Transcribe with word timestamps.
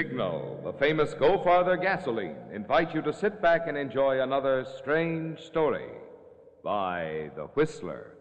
Signal, 0.00 0.58
the 0.64 0.72
famous 0.72 1.12
Go 1.12 1.36
Farther 1.44 1.76
gasoline, 1.76 2.38
invite 2.54 2.94
you 2.94 3.02
to 3.02 3.12
sit 3.12 3.42
back 3.42 3.68
and 3.68 3.76
enjoy 3.76 4.22
another 4.22 4.64
strange 4.78 5.38
story 5.40 5.90
by 6.64 7.30
The 7.36 7.42
Whistler. 7.48 8.12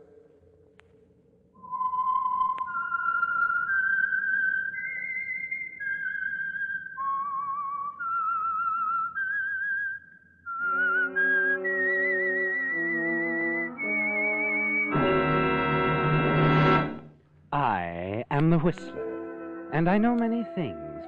I 17.53 18.25
am 18.29 18.49
the 18.49 18.59
Whistler, 18.59 19.69
and 19.71 19.89
I 19.89 19.97
know 19.97 20.13
many 20.13 20.43
things, 20.55 20.88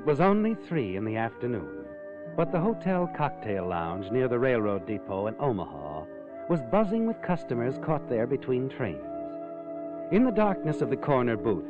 It 0.00 0.06
was 0.06 0.20
only 0.22 0.54
three 0.54 0.96
in 0.96 1.04
the 1.04 1.16
afternoon, 1.16 1.84
but 2.34 2.50
the 2.50 2.58
hotel 2.58 3.06
cocktail 3.14 3.66
lounge 3.66 4.10
near 4.10 4.28
the 4.28 4.38
railroad 4.38 4.86
depot 4.86 5.26
in 5.26 5.34
Omaha 5.38 6.04
was 6.48 6.62
buzzing 6.72 7.06
with 7.06 7.20
customers 7.20 7.78
caught 7.82 8.08
there 8.08 8.26
between 8.26 8.70
trains. 8.70 9.04
In 10.10 10.24
the 10.24 10.30
darkness 10.30 10.80
of 10.80 10.88
the 10.88 10.96
corner 10.96 11.36
booth, 11.36 11.68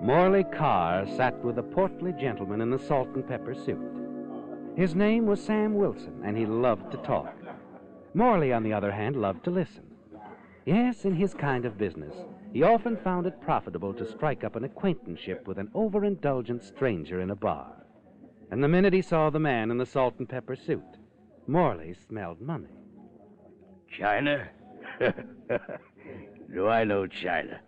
Morley 0.00 0.44
Carr 0.44 1.06
sat 1.06 1.36
with 1.44 1.58
a 1.58 1.62
portly 1.62 2.14
gentleman 2.14 2.62
in 2.62 2.70
the 2.70 2.78
salt 2.78 3.08
and 3.14 3.28
pepper 3.28 3.54
suit. 3.54 3.78
His 4.74 4.94
name 4.94 5.26
was 5.26 5.44
Sam 5.44 5.74
Wilson, 5.74 6.22
and 6.24 6.34
he 6.34 6.46
loved 6.46 6.90
to 6.92 6.96
talk. 6.98 7.36
Morley, 8.14 8.54
on 8.54 8.62
the 8.62 8.72
other 8.72 8.90
hand, 8.90 9.16
loved 9.16 9.44
to 9.44 9.50
listen. 9.50 9.84
Yes, 10.66 11.04
in 11.04 11.14
his 11.14 11.32
kind 11.32 11.64
of 11.64 11.78
business, 11.78 12.12
he 12.52 12.64
often 12.64 12.96
found 12.96 13.24
it 13.24 13.40
profitable 13.40 13.94
to 13.94 14.10
strike 14.10 14.42
up 14.42 14.56
an 14.56 14.64
acquaintanceship 14.64 15.46
with 15.46 15.58
an 15.58 15.68
overindulgent 15.76 16.64
stranger 16.64 17.20
in 17.20 17.30
a 17.30 17.36
bar. 17.36 17.86
And 18.50 18.62
the 18.62 18.68
minute 18.68 18.92
he 18.92 19.00
saw 19.00 19.30
the 19.30 19.38
man 19.38 19.70
in 19.70 19.78
the 19.78 19.86
salt 19.86 20.16
and 20.18 20.28
pepper 20.28 20.56
suit, 20.56 20.82
Morley 21.46 21.94
smelled 22.08 22.40
money. 22.40 22.66
China? 23.96 24.48
Do 26.52 26.66
I 26.66 26.82
know 26.82 27.06
China? 27.06 27.60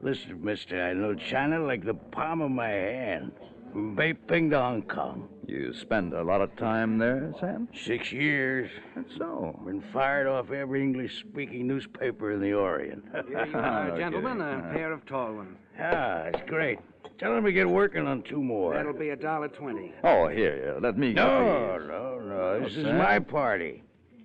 Listen, 0.00 0.42
mister, 0.42 0.82
I 0.82 0.94
know 0.94 1.14
China 1.14 1.60
like 1.60 1.84
the 1.84 1.92
palm 1.92 2.40
of 2.40 2.50
my 2.50 2.68
hand. 2.68 3.32
From 3.72 3.94
Beiping 3.96 4.50
to 4.50 4.58
Hong 4.58 4.82
Kong. 4.82 5.28
You 5.46 5.72
spend 5.74 6.12
a 6.12 6.22
lot 6.22 6.40
of 6.40 6.54
time 6.56 6.98
there, 6.98 7.32
Sam? 7.40 7.68
Six 7.84 8.10
years. 8.12 8.70
That's 8.96 9.16
so. 9.16 9.60
Been 9.64 9.82
fired 9.92 10.26
off 10.26 10.50
every 10.50 10.82
English 10.82 11.20
speaking 11.20 11.66
newspaper 11.68 12.32
in 12.32 12.40
the 12.40 12.52
Orient. 12.52 13.04
Here 13.28 13.46
you 13.46 13.58
are, 13.58 13.96
gentlemen, 13.96 14.40
okay. 14.42 14.68
a 14.68 14.72
pair 14.72 14.92
of 14.92 15.06
tall 15.06 15.34
ones. 15.34 15.56
ah, 15.80 16.22
it's 16.24 16.48
great. 16.48 16.78
Tell 17.18 17.36
him 17.36 17.44
to 17.44 17.52
get 17.52 17.68
working 17.68 18.06
on 18.06 18.22
two 18.22 18.42
more. 18.42 18.74
That'll 18.74 18.92
be 18.92 19.10
a 19.10 19.16
dollar 19.16 19.48
twenty. 19.48 19.92
Oh, 20.02 20.26
here, 20.28 20.54
here, 20.56 20.76
let 20.80 20.96
me. 20.98 21.12
No, 21.12 21.76
no, 21.78 22.18
no. 22.18 22.60
This 22.64 22.76
is 22.76 22.84
Sam. 22.84 22.96
my 22.98 23.18
party. 23.18 23.82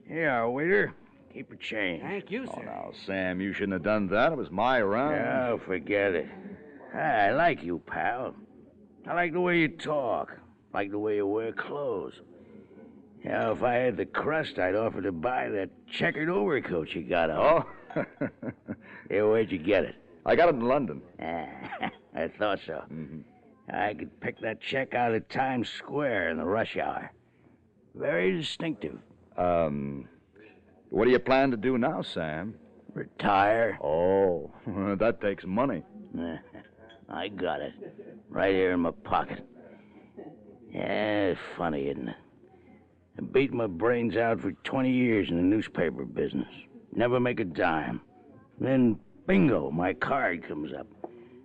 Here, 0.07 0.47
waiter. 0.47 0.93
Keep 1.33 1.49
your 1.49 1.57
change. 1.57 2.01
Thank 2.01 2.31
you, 2.31 2.45
Oh, 2.49 2.55
sir. 2.55 2.65
now, 2.65 2.91
Sam, 3.05 3.41
you 3.41 3.51
shouldn't 3.53 3.73
have 3.73 3.83
done 3.83 4.07
that. 4.07 4.31
It 4.31 4.37
was 4.37 4.49
my 4.49 4.81
round. 4.81 5.15
Oh, 5.15 5.61
forget 5.65 6.13
it. 6.15 6.27
I 6.95 7.31
like 7.31 7.61
you, 7.63 7.79
pal. 7.85 8.33
I 9.07 9.13
like 9.13 9.33
the 9.33 9.41
way 9.41 9.59
you 9.59 9.67
talk. 9.69 10.37
Like 10.73 10.91
the 10.91 10.99
way 10.99 11.17
you 11.17 11.27
wear 11.27 11.51
clothes. 11.51 12.13
You 13.23 13.31
know, 13.31 13.51
if 13.53 13.63
I 13.63 13.73
had 13.75 13.97
the 13.97 14.05
crust, 14.05 14.59
I'd 14.59 14.75
offer 14.75 15.01
to 15.01 15.11
buy 15.11 15.49
that 15.49 15.69
checkered 15.89 16.29
overcoat 16.29 16.89
you 16.93 17.01
got 17.03 17.29
on. 17.29 17.65
Oh, 17.95 18.05
Yeah, 19.09 19.23
where'd 19.23 19.51
you 19.51 19.57
get 19.59 19.83
it? 19.85 19.95
I 20.25 20.35
got 20.35 20.49
it 20.49 20.55
in 20.55 20.61
London. 20.67 21.01
Ah, 21.21 21.89
I 22.15 22.27
thought 22.27 22.59
so. 22.65 22.83
Mhm. 22.91 23.23
I 23.71 23.93
could 23.93 24.19
pick 24.19 24.39
that 24.41 24.61
check 24.61 24.93
out 24.93 25.13
of 25.13 25.27
Times 25.29 25.69
Square 25.69 26.29
in 26.29 26.37
the 26.37 26.45
rush 26.45 26.77
hour. 26.77 27.11
Very 27.95 28.37
distinctive. 28.37 28.97
Um, 29.37 30.07
what 30.89 31.05
do 31.05 31.11
you 31.11 31.19
plan 31.19 31.51
to 31.51 31.57
do 31.57 31.77
now, 31.77 32.01
Sam? 32.01 32.55
Retire. 32.93 33.77
Oh, 33.83 34.51
that 34.99 35.19
takes 35.21 35.45
money. 35.45 35.83
I 37.09 37.27
got 37.27 37.61
it. 37.61 37.73
Right 38.29 38.53
here 38.53 38.71
in 38.73 38.81
my 38.81 38.91
pocket. 38.91 39.45
Yeah, 40.73 41.27
it's 41.27 41.39
funny, 41.57 41.87
isn't 41.87 42.09
it? 42.09 42.15
I 43.17 43.21
beat 43.21 43.53
my 43.53 43.67
brains 43.67 44.17
out 44.17 44.41
for 44.41 44.51
20 44.51 44.91
years 44.91 45.29
in 45.29 45.37
the 45.37 45.43
newspaper 45.43 46.03
business. 46.03 46.47
Never 46.93 47.19
make 47.19 47.39
a 47.39 47.45
dime. 47.45 48.01
Then, 48.59 48.99
bingo, 49.27 49.71
my 49.71 49.93
card 49.93 50.45
comes 50.47 50.71
up. 50.73 50.87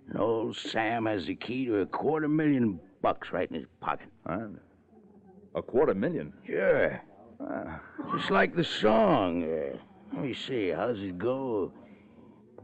And 0.09 0.19
old 0.19 0.57
Sam 0.57 1.05
has 1.05 1.25
the 1.25 1.35
key 1.35 1.65
to 1.65 1.77
a 1.77 1.85
quarter 1.85 2.27
million 2.27 2.79
bucks 3.01 3.29
right 3.31 3.49
in 3.49 3.55
his 3.55 3.65
pocket. 3.79 4.09
Huh? 4.27 4.47
A 5.55 5.61
quarter 5.61 5.93
million. 5.93 6.33
Sure. 6.45 7.01
Ah, 7.39 7.79
Just 8.17 8.31
like 8.31 8.55
the 8.55 8.63
song. 8.63 9.43
Uh, 9.43 9.77
let 10.13 10.23
me 10.23 10.33
see, 10.33 10.69
how's 10.69 10.99
it 10.99 11.17
go? 11.17 11.71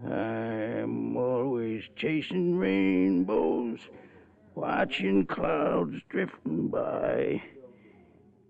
I'm 0.06 1.17
always 1.78 1.90
chasing 1.96 2.58
rainbows, 2.58 3.80
watching 4.56 5.26
clouds 5.28 5.96
drifting 6.10 6.68
by. 6.70 7.42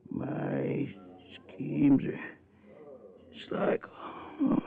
My 0.09 0.88
schemes 1.35 2.05
are 2.05 2.19
just 3.37 3.51
like. 3.51 3.83
Oh, 4.41 4.63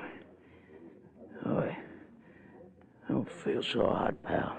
oh, 1.47 1.59
I 1.61 1.77
don't 3.09 3.31
feel 3.31 3.63
so 3.63 3.87
hot, 3.87 4.23
pal. 4.23 4.57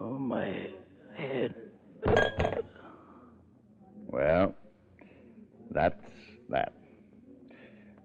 Oh, 0.00 0.18
my 0.18 0.68
head. 1.16 1.54
well, 4.08 4.54
that's 5.70 6.04
that. 6.50 6.72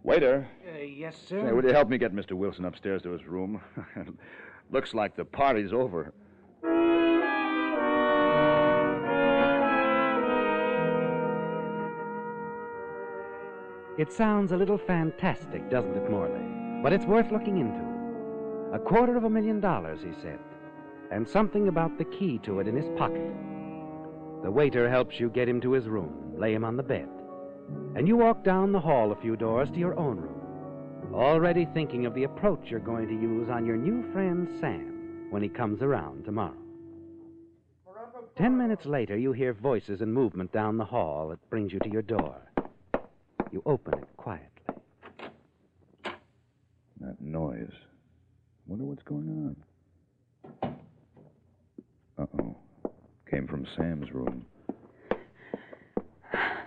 Waiter, 0.04 0.46
Uh, 0.68 0.80
yes, 0.80 1.16
hey, 1.16 1.28
sir. 1.28 1.56
will 1.56 1.64
you 1.64 1.72
help 1.72 1.88
me 1.88 1.98
get 1.98 2.14
Mr. 2.14 2.34
Wilson 2.34 2.66
upstairs 2.66 3.02
to 3.04 3.12
his 3.12 3.26
room? 3.26 3.62
Looks 4.74 4.96
like 4.96 5.16
the 5.16 5.24
party's 5.24 5.72
over. 5.72 6.12
It 14.00 14.12
sounds 14.12 14.52
a 14.52 14.58
little 14.58 14.80
fantastic, 14.80 15.70
doesn't 15.70 15.96
it, 15.96 16.10
Morley? 16.10 16.42
But 16.82 16.92
it's 16.92 17.06
worth 17.06 17.32
looking 17.32 17.60
into. 17.60 18.74
A 18.74 18.80
quarter 18.80 19.16
of 19.16 19.26
a 19.26 19.30
million 19.30 19.60
dollars, 19.60 20.00
he 20.02 20.20
said, 20.20 20.40
and 21.12 21.30
something 21.30 21.68
about 21.68 22.00
the 22.00 22.06
key 22.06 22.40
to 22.40 22.60
it 22.60 22.68
in 22.68 22.76
his 22.76 22.90
pocket. 22.98 23.32
The 24.42 24.50
waiter 24.50 24.90
helps 24.90 25.20
you 25.20 25.30
get 25.30 25.48
him 25.48 25.62
to 25.62 25.74
his 25.74 25.88
room, 25.88 26.34
lay 26.36 26.56
him 26.56 26.66
on 26.66 26.78
the 26.78 26.82
bed, 26.82 27.10
and 27.96 28.08
you 28.08 28.18
walk 28.18 28.44
down 28.44 28.72
the 28.72 28.80
hall 28.80 29.12
a 29.12 29.22
few 29.22 29.36
doors 29.36 29.70
to 29.70 29.78
your 29.78 29.98
own 30.00 30.18
room, 30.18 30.43
already 31.12 31.66
thinking 31.74 32.06
of 32.06 32.14
the 32.14 32.24
approach 32.24 32.62
you're 32.68 32.80
going 32.80 33.08
to 33.08 33.14
use 33.14 33.50
on 33.50 33.66
your 33.66 33.78
new 33.78 34.12
friend 34.12 34.48
Sam 34.60 35.28
when 35.30 35.42
he 35.42 35.50
comes 35.50 35.82
around 35.82 36.26
tomorrow. 36.26 36.56
Ten 38.38 38.58
minutes 38.58 38.86
later, 38.86 39.18
you 39.18 39.32
hear 39.32 39.54
voices 39.54 40.02
and 40.02 40.14
movement 40.14 40.52
down 40.52 40.78
the 40.78 40.86
hall 40.86 41.30
that 41.30 41.50
brings 41.50 41.72
you 41.72 41.80
to 41.80 41.90
your 41.90 42.02
door. 42.02 42.36
You 43.52 43.62
open 43.66 43.94
it 43.94 44.08
quietly. 44.18 44.50
That 47.00 47.22
noise. 47.22 47.72
Wonder 48.66 48.86
what's 48.86 49.04
going 49.04 49.56
on. 50.64 50.76
Uh 52.18 52.26
oh. 52.42 52.56
Came 53.30 53.48
from 53.48 53.68
Sam's 53.76 54.12
room. 54.12 54.46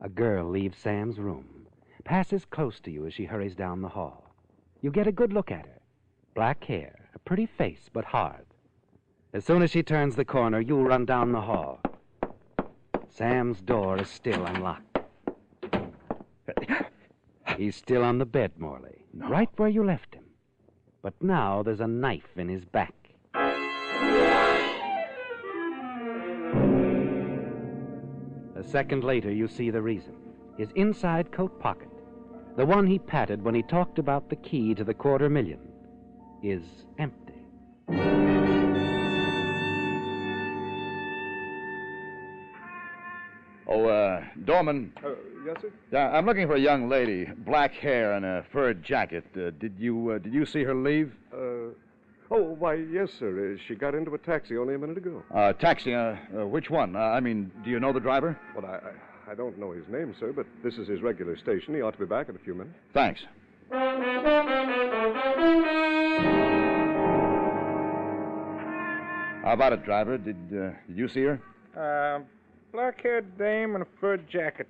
A 0.00 0.08
girl 0.08 0.48
leaves 0.48 0.78
Sam's 0.78 1.18
room, 1.18 1.66
passes 2.04 2.44
close 2.44 2.78
to 2.80 2.90
you 2.90 3.06
as 3.06 3.14
she 3.14 3.24
hurries 3.24 3.54
down 3.54 3.82
the 3.82 3.88
hall. 3.88 4.34
You 4.80 4.90
get 4.90 5.06
a 5.06 5.12
good 5.12 5.32
look 5.32 5.50
at 5.50 5.66
her. 5.66 5.80
Black 6.34 6.62
hair, 6.64 7.10
a 7.14 7.18
pretty 7.18 7.46
face, 7.46 7.90
but 7.92 8.04
hard. 8.04 8.46
As 9.32 9.44
soon 9.44 9.60
as 9.60 9.70
she 9.70 9.82
turns 9.82 10.14
the 10.14 10.24
corner, 10.24 10.60
you 10.60 10.80
run 10.80 11.04
down 11.04 11.32
the 11.32 11.40
hall. 11.40 11.80
Sam's 13.08 13.60
door 13.60 13.98
is 14.00 14.08
still 14.08 14.44
unlocked. 14.46 15.00
He's 17.56 17.74
still 17.74 18.04
on 18.04 18.18
the 18.18 18.24
bed, 18.24 18.52
Morley, 18.56 19.04
right 19.12 19.50
where 19.56 19.68
you 19.68 19.82
left 19.82 20.14
him. 20.14 20.24
But 21.02 21.20
now 21.20 21.64
there's 21.64 21.80
a 21.80 21.88
knife 21.88 22.36
in 22.36 22.48
his 22.48 22.64
back. 22.64 22.94
A 28.58 28.64
second 28.64 29.04
later, 29.04 29.30
you 29.30 29.46
see 29.46 29.70
the 29.70 29.80
reason. 29.80 30.14
His 30.56 30.70
inside 30.74 31.30
coat 31.30 31.60
pocket, 31.60 31.88
the 32.56 32.66
one 32.66 32.88
he 32.88 32.98
patted 32.98 33.40
when 33.40 33.54
he 33.54 33.62
talked 33.62 34.00
about 34.00 34.28
the 34.28 34.34
key 34.34 34.74
to 34.74 34.82
the 34.82 34.94
quarter 34.94 35.28
million, 35.28 35.60
is 36.42 36.64
empty. 36.98 37.34
Oh, 43.68 43.84
uh, 43.84 44.24
Dorman. 44.44 44.92
Uh, 45.04 45.10
yes, 45.46 45.56
sir? 45.60 45.70
Yeah, 45.92 46.10
I'm 46.10 46.26
looking 46.26 46.48
for 46.48 46.56
a 46.56 46.60
young 46.60 46.88
lady, 46.88 47.26
black 47.26 47.74
hair 47.74 48.14
and 48.14 48.24
a 48.24 48.44
fur 48.50 48.74
jacket. 48.74 49.26
Uh, 49.36 49.50
did 49.60 49.74
you 49.78 50.10
uh, 50.10 50.18
did 50.18 50.34
you 50.34 50.44
see 50.44 50.64
her 50.64 50.74
leave? 50.74 51.12
Uh, 51.32 51.74
oh, 52.30 52.42
why, 52.58 52.74
yes, 52.74 53.10
sir. 53.18 53.54
Uh, 53.54 53.58
she 53.66 53.74
got 53.74 53.94
into 53.94 54.14
a 54.14 54.18
taxi 54.18 54.56
only 54.56 54.74
a 54.74 54.78
minute 54.78 54.96
ago. 54.98 55.22
Uh, 55.34 55.52
taxi. 55.52 55.94
Uh, 55.94 56.16
uh, 56.36 56.46
which 56.46 56.70
one? 56.70 56.96
Uh, 56.96 57.00
I 57.00 57.20
mean, 57.20 57.50
do 57.64 57.70
you 57.70 57.80
know 57.80 57.92
the 57.92 58.00
driver? 58.00 58.38
Well, 58.54 58.66
I, 58.66 59.30
I, 59.30 59.32
I 59.32 59.34
don't 59.34 59.58
know 59.58 59.72
his 59.72 59.86
name, 59.88 60.14
sir, 60.18 60.32
but 60.32 60.46
this 60.62 60.74
is 60.74 60.88
his 60.88 61.02
regular 61.02 61.36
station. 61.38 61.74
He 61.74 61.82
ought 61.82 61.92
to 61.92 61.98
be 61.98 62.06
back 62.06 62.28
in 62.28 62.36
a 62.36 62.38
few 62.40 62.54
minutes. 62.54 62.76
Thanks. 62.94 63.20
How 69.44 69.52
about 69.54 69.72
it, 69.72 69.84
driver? 69.84 70.18
Did 70.18 70.36
uh, 70.52 70.70
did 70.88 70.96
you 70.96 71.08
see 71.08 71.22
her? 71.22 71.40
Uh, 71.76 72.22
black-haired 72.72 73.38
dame 73.38 73.76
in 73.76 73.82
a 73.82 73.86
fur 74.00 74.16
jacket. 74.18 74.68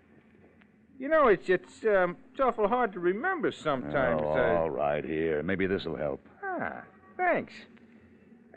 You 0.99 1.09
know, 1.09 1.29
it's 1.29 1.49
it's 1.49 1.85
um, 1.85 2.17
it's 2.31 2.41
awful 2.41 2.69
hard 2.69 2.93
to 2.93 3.01
remember 3.01 3.51
sometimes. 3.51 4.21
Oh, 4.23 4.33
uh, 4.37 4.59
all 4.59 4.71
right, 4.71 5.05
here. 5.05 5.43
Maybe 5.43 5.67
this 5.67 5.85
will 5.85 5.97
help. 5.97 6.21
ah, 6.45 6.83
thanks. 7.19 7.53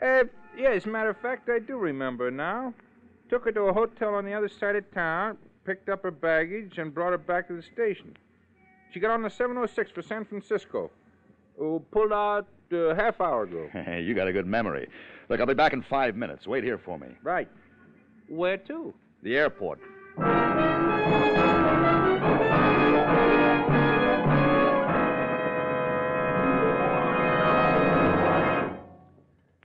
Uh, 0.00 0.24
yeah, 0.56 0.70
as 0.70 0.86
a 0.86 0.88
matter 0.88 1.10
of 1.10 1.18
fact, 1.18 1.50
I 1.50 1.58
do 1.58 1.76
remember 1.76 2.30
now. 2.30 2.72
Took 3.28 3.44
her 3.44 3.52
to 3.52 3.62
a 3.62 3.72
hotel 3.72 4.14
on 4.14 4.24
the 4.24 4.32
other 4.32 4.48
side 4.48 4.76
of 4.76 4.90
town, 4.92 5.36
picked 5.64 5.88
up 5.88 6.02
her 6.02 6.10
baggage, 6.10 6.78
and 6.78 6.94
brought 6.94 7.10
her 7.10 7.18
back 7.18 7.48
to 7.48 7.54
the 7.54 7.62
station. 7.62 8.16
She 8.92 9.00
got 9.00 9.10
on 9.10 9.22
the 9.22 9.30
706 9.30 9.90
for 9.90 10.02
San 10.02 10.24
Francisco. 10.24 10.90
Oh, 11.60 11.80
pulled 11.90 12.12
out 12.12 12.46
a 12.72 12.94
half 12.94 13.20
hour 13.20 13.44
ago. 13.44 13.68
you 13.98 14.14
got 14.14 14.28
a 14.28 14.32
good 14.32 14.46
memory. 14.46 14.88
Look, 15.28 15.40
I'll 15.40 15.46
be 15.46 15.54
back 15.54 15.72
in 15.72 15.82
five 15.82 16.16
minutes. 16.16 16.46
Wait 16.46 16.64
here 16.64 16.78
for 16.78 16.98
me. 16.98 17.08
Right. 17.22 17.48
Where 18.28 18.58
to? 18.58 18.94
The 19.22 19.36
airport. 19.36 19.80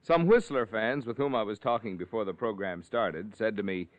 Some 0.07 0.25
Whistler 0.25 0.65
fans 0.65 1.05
with 1.05 1.17
whom 1.17 1.35
I 1.35 1.43
was 1.43 1.59
talking 1.59 1.97
before 1.97 2.23
the 2.23 2.33
program 2.33 2.81
started 2.81 3.35
said 3.35 3.57
to 3.57 3.63
me, 3.63 3.89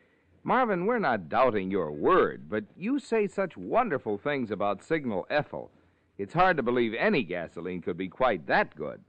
Marvin, 0.43 0.87
we're 0.87 0.99
not 0.99 1.29
doubting 1.29 1.71
your 1.71 1.93
word, 1.93 2.49
but 2.49 2.65
you 2.79 2.99
say 2.99 3.27
such 3.27 3.59
wonderful 3.59 4.17
things 4.17 4.51
about 4.51 4.83
Signal 4.83 5.27
Ethyl. 5.29 5.71
It's 6.17 6.33
hard 6.33 6.57
to 6.57 6.63
believe 6.63 6.95
any 6.95 7.25
gasoline 7.25 7.83
could 7.83 7.99
be 7.99 8.09
quite 8.09 8.47
that 8.47 8.75
good. 8.75 9.03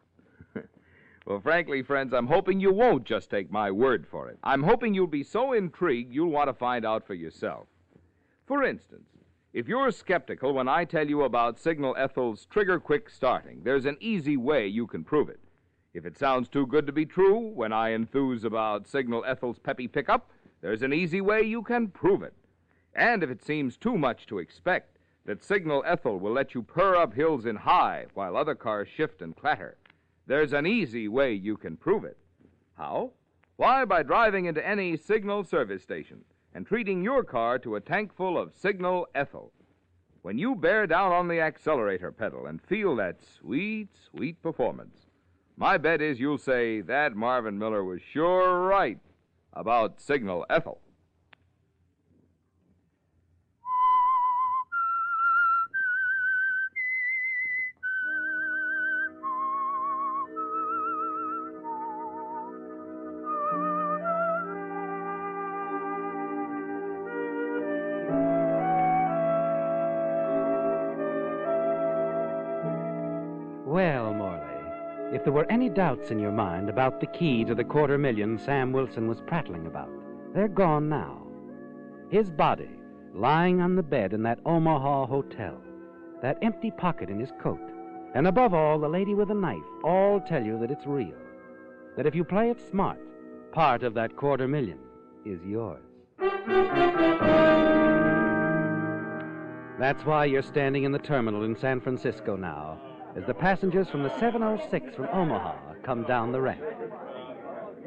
well, 1.25 1.39
frankly, 1.39 1.83
friends, 1.83 2.13
I'm 2.13 2.27
hoping 2.27 2.59
you 2.59 2.73
won't 2.73 3.05
just 3.05 3.29
take 3.29 3.49
my 3.49 3.71
word 3.71 4.05
for 4.05 4.27
it. 4.27 4.37
I'm 4.43 4.63
hoping 4.63 4.93
you'll 4.93 5.07
be 5.07 5.23
so 5.23 5.53
intrigued 5.53 6.13
you'll 6.13 6.31
want 6.31 6.49
to 6.49 6.53
find 6.53 6.85
out 6.85 7.07
for 7.07 7.13
yourself. 7.13 7.67
For 8.45 8.65
instance, 8.65 9.07
if 9.53 9.69
you're 9.69 9.91
skeptical 9.91 10.51
when 10.53 10.67
I 10.67 10.83
tell 10.83 11.07
you 11.07 11.23
about 11.23 11.59
Signal 11.59 11.95
Ethyl's 11.97 12.45
trigger 12.47 12.77
quick 12.77 13.09
starting, 13.09 13.61
there's 13.63 13.85
an 13.85 13.95
easy 14.01 14.35
way 14.35 14.67
you 14.67 14.85
can 14.85 15.05
prove 15.05 15.29
it. 15.29 15.39
If 15.91 16.05
it 16.05 16.19
sounds 16.19 16.47
too 16.47 16.67
good 16.67 16.85
to 16.85 16.93
be 16.93 17.05
true 17.07 17.39
when 17.39 17.73
I 17.73 17.93
enthuse 17.93 18.43
about 18.43 18.87
Signal 18.87 19.25
Ethyl's 19.25 19.57
peppy 19.57 19.87
pickup, 19.87 20.29
there's 20.61 20.83
an 20.83 20.93
easy 20.93 21.19
way 21.19 21.41
you 21.41 21.63
can 21.63 21.87
prove 21.87 22.21
it. 22.21 22.35
And 22.93 23.23
if 23.23 23.31
it 23.31 23.43
seems 23.43 23.75
too 23.75 23.97
much 23.97 24.27
to 24.27 24.37
expect 24.37 24.99
that 25.25 25.43
Signal 25.43 25.83
Ethyl 25.87 26.19
will 26.19 26.31
let 26.31 26.53
you 26.53 26.61
purr 26.61 26.95
up 26.95 27.15
hills 27.15 27.47
in 27.47 27.55
high 27.55 28.05
while 28.13 28.37
other 28.37 28.53
cars 28.53 28.87
shift 28.87 29.23
and 29.23 29.35
clatter, 29.35 29.77
there's 30.27 30.53
an 30.53 30.67
easy 30.67 31.07
way 31.07 31.33
you 31.33 31.57
can 31.57 31.75
prove 31.75 32.03
it. 32.03 32.17
How? 32.77 33.13
Why, 33.55 33.83
by 33.83 34.03
driving 34.03 34.45
into 34.45 34.65
any 34.65 34.95
Signal 34.95 35.43
service 35.43 35.81
station 35.81 36.23
and 36.53 36.67
treating 36.67 37.03
your 37.03 37.23
car 37.23 37.57
to 37.59 37.75
a 37.75 37.81
tank 37.81 38.15
full 38.15 38.37
of 38.37 38.53
Signal 38.55 39.07
Ethyl. 39.15 39.51
When 40.21 40.37
you 40.37 40.53
bear 40.53 40.85
down 40.85 41.11
on 41.13 41.27
the 41.27 41.41
accelerator 41.41 42.11
pedal 42.11 42.45
and 42.45 42.61
feel 42.61 42.95
that 42.97 43.21
sweet, 43.39 43.89
sweet 44.11 44.41
performance, 44.43 45.08
my 45.59 45.77
bet 45.77 46.01
is 46.01 46.21
you'll 46.21 46.37
say 46.37 46.79
that 46.79 47.17
Marvin 47.17 47.59
Miller 47.59 47.83
was 47.83 47.99
sure 48.13 48.65
right 48.65 48.97
about 49.51 49.99
Signal 49.99 50.45
Ethyl. 50.49 50.79
There 75.29 75.35
were 75.35 75.51
any 75.51 75.69
doubts 75.69 76.09
in 76.09 76.17
your 76.17 76.31
mind 76.31 76.71
about 76.71 76.99
the 76.99 77.05
key 77.05 77.45
to 77.45 77.53
the 77.53 77.63
quarter 77.63 77.99
million 77.99 78.35
Sam 78.35 78.71
Wilson 78.71 79.07
was 79.07 79.21
prattling 79.21 79.67
about, 79.67 79.91
they're 80.33 80.47
gone 80.47 80.89
now. 80.89 81.21
His 82.09 82.31
body, 82.31 82.71
lying 83.13 83.61
on 83.61 83.75
the 83.75 83.83
bed 83.83 84.13
in 84.13 84.23
that 84.23 84.39
Omaha 84.43 85.05
hotel, 85.05 85.61
that 86.23 86.39
empty 86.41 86.71
pocket 86.71 87.11
in 87.11 87.19
his 87.19 87.31
coat, 87.39 87.61
and 88.15 88.25
above 88.25 88.55
all, 88.55 88.79
the 88.79 88.89
lady 88.89 89.13
with 89.13 89.27
the 89.27 89.35
knife, 89.35 89.61
all 89.83 90.19
tell 90.19 90.43
you 90.43 90.57
that 90.61 90.71
it's 90.71 90.87
real. 90.87 91.13
That 91.95 92.07
if 92.07 92.15
you 92.15 92.23
play 92.23 92.49
it 92.49 92.59
smart, 92.67 92.97
part 93.51 93.83
of 93.83 93.93
that 93.93 94.15
quarter 94.15 94.47
million 94.47 94.79
is 95.27 95.39
yours. 95.45 95.83
That's 99.77 100.03
why 100.05 100.25
you're 100.25 100.41
standing 100.41 100.85
in 100.85 100.91
the 100.91 100.97
terminal 100.97 101.43
in 101.43 101.55
San 101.55 101.79
Francisco 101.79 102.35
now, 102.35 102.79
as 103.15 103.25
the 103.25 103.33
passengers 103.33 103.89
from 103.89 104.03
the 104.03 104.19
706 104.19 104.95
from 104.95 105.07
Omaha 105.11 105.55
come 105.83 106.03
down 106.03 106.31
the 106.31 106.41
ramp. 106.41 106.63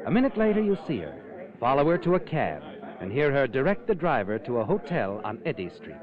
A 0.05 0.11
minute 0.11 0.37
later, 0.37 0.61
you 0.61 0.77
see 0.85 0.99
her, 0.99 1.49
follow 1.59 1.85
her 1.89 1.97
to 1.99 2.15
a 2.15 2.19
cab, 2.19 2.61
and 2.99 3.11
hear 3.11 3.31
her 3.31 3.47
direct 3.47 3.87
the 3.87 3.95
driver 3.95 4.37
to 4.39 4.57
a 4.57 4.65
hotel 4.65 5.21
on 5.23 5.41
Eddy 5.45 5.69
Street. 5.69 5.95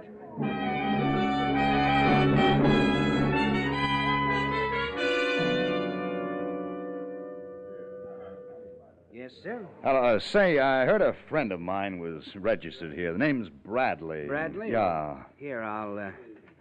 Yes, 9.13 9.33
sir. 9.43 9.67
Uh, 9.85 10.19
say, 10.19 10.59
I 10.59 10.87
heard 10.87 11.03
a 11.03 11.15
friend 11.29 11.53
of 11.53 11.61
mine 11.61 11.99
was 11.99 12.25
registered 12.35 12.95
here. 12.95 13.13
The 13.13 13.19
name's 13.19 13.49
Bradley. 13.49 14.27
Bradley? 14.27 14.73
Yeah. 14.73 15.25
Here, 15.37 15.63
I'll 15.63 15.99
uh, 15.99 16.11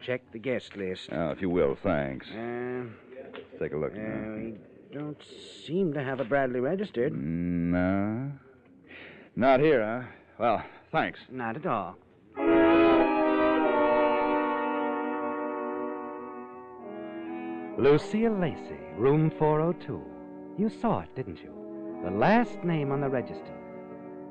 check 0.01 0.21
the 0.31 0.39
guest 0.39 0.75
list. 0.75 1.09
Oh, 1.11 1.29
if 1.31 1.41
you 1.41 1.49
will, 1.49 1.75
thanks. 1.81 2.27
Uh, 2.29 2.83
let's 3.23 3.59
Take 3.59 3.73
a 3.73 3.77
look. 3.77 3.93
uh, 3.93 3.97
now. 3.97 4.35
we 4.35 4.53
don't 4.93 5.17
seem 5.65 5.93
to 5.93 6.03
have 6.03 6.19
a 6.19 6.23
Bradley 6.23 6.59
registered. 6.59 7.13
Mm, 7.13 7.71
No. 7.71 8.31
Not 9.35 9.59
here, 9.59 9.83
huh? 9.85 10.07
Well, 10.39 10.63
thanks. 10.91 11.19
Not 11.31 11.55
at 11.55 11.65
all. 11.65 11.95
Lucille 17.77 18.37
Lacey, 18.37 18.77
room 18.97 19.31
402. 19.39 20.03
You 20.57 20.69
saw 20.69 20.99
it, 20.99 21.15
didn't 21.15 21.37
you? 21.41 21.53
The 22.03 22.11
last 22.11 22.61
name 22.63 22.91
on 22.91 23.01
the 23.01 23.09
register. 23.09 23.55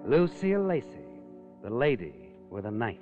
Lucille 0.04 0.62
Lacey, 0.62 1.06
the 1.62 1.70
lady 1.70 2.14
with 2.50 2.66
a 2.66 2.70
knife. 2.70 2.98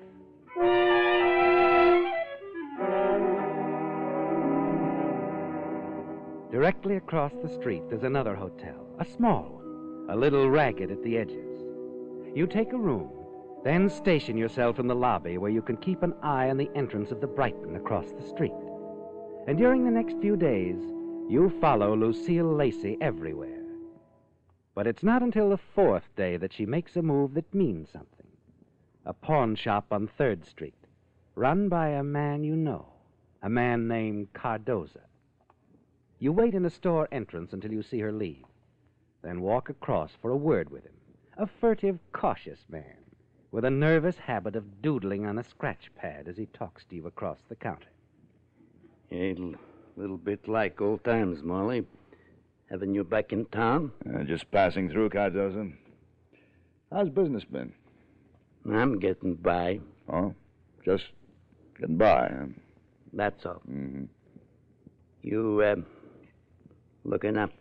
Directly 6.57 6.97
across 6.97 7.33
the 7.43 7.51
street, 7.51 7.83
there's 7.91 8.03
another 8.03 8.35
hotel, 8.35 8.87
a 8.99 9.05
small 9.05 9.43
one, 9.43 10.07
a 10.09 10.19
little 10.19 10.49
ragged 10.49 10.91
at 10.91 11.03
the 11.03 11.19
edges. 11.19 11.63
You 12.35 12.47
take 12.47 12.73
a 12.73 12.79
room, 12.79 13.11
then 13.63 13.91
station 13.91 14.39
yourself 14.39 14.79
in 14.79 14.87
the 14.87 14.95
lobby 14.95 15.37
where 15.37 15.51
you 15.51 15.61
can 15.61 15.77
keep 15.77 16.03
an 16.03 16.15
eye 16.23 16.49
on 16.49 16.57
the 16.57 16.71
entrance 16.75 17.11
of 17.11 17.21
the 17.21 17.27
Brighton 17.27 17.77
across 17.77 18.11
the 18.11 18.27
street. 18.27 18.55
And 19.47 19.59
during 19.59 19.85
the 19.85 19.91
next 19.91 20.17
few 20.23 20.35
days, 20.35 20.81
you 21.29 21.53
follow 21.61 21.95
Lucille 21.95 22.55
Lacey 22.55 22.97
everywhere. 23.03 23.67
But 24.75 24.87
it's 24.87 25.03
not 25.03 25.23
until 25.23 25.51
the 25.51 25.59
fourth 25.59 26.09
day 26.17 26.39
that 26.39 26.55
she 26.55 26.65
makes 26.65 26.97
a 26.97 27.03
move 27.03 27.35
that 27.35 27.55
means 27.55 27.91
something. 27.91 28.29
A 29.05 29.13
pawn 29.13 29.57
shop 29.57 29.89
on 29.91 30.09
3rd 30.19 30.47
Street, 30.47 30.87
run 31.35 31.69
by 31.69 31.89
a 31.91 32.03
man 32.03 32.45
you 32.45 32.57
know, 32.57 32.87
a 33.43 33.51
man 33.51 33.87
named 33.87 34.33
Cardoza. 34.33 35.06
You 36.19 36.33
wait 36.33 36.55
in 36.55 36.63
the 36.63 36.71
store 36.71 37.09
entrance 37.13 37.53
until 37.53 37.73
you 37.73 37.83
see 37.83 38.01
her 38.01 38.13
leave, 38.13 38.45
then 39.23 39.41
walk 39.41 39.69
across 39.69 40.13
for 40.21 40.31
a 40.31 40.37
word 40.37 40.71
with 40.71 40.85
him. 40.85 40.93
A 41.37 41.47
furtive, 41.47 41.99
cautious 42.13 42.61
man 42.69 42.97
with 43.51 43.65
a 43.65 43.71
nervous 43.71 44.19
habit 44.19 44.57
of 44.57 44.83
doodling 44.83 45.27
on 45.27 45.39
a 45.39 45.45
scratch 45.45 45.91
pad 45.97 46.29
as 46.29 46.37
he 46.37 46.47
talks 46.47 46.85
to 46.85 46.97
you 46.97 47.07
across 47.07 47.39
the 47.49 47.57
counter. 47.57 47.89
A 49.13 49.35
l- 49.39 49.55
little 49.97 50.17
bit 50.17 50.49
like 50.49 50.81
old 50.81 51.05
times, 51.05 51.43
Morley. 51.43 51.85
Having 52.71 52.95
you 52.95 53.05
back 53.05 53.33
in 53.33 53.47
town? 53.47 53.93
Uh, 54.13 54.25
just 54.25 54.51
passing 54.51 54.91
through, 54.91 55.11
Cardoza. 55.11 55.73
How's 56.93 57.09
business 57.09 57.45
been? 57.45 57.73
I'm 58.71 58.99
getting 58.99 59.37
by. 59.37 59.81
Oh, 60.09 60.35
just 60.85 61.05
getting 61.79 61.97
by, 61.97 62.29
huh? 62.29 62.47
That's 63.13 63.47
all. 63.47 63.63
Mm-hmm. 63.71 64.05
You, 65.23 65.63
uh, 65.63 65.77
looking 67.07 67.37
up 67.37 67.53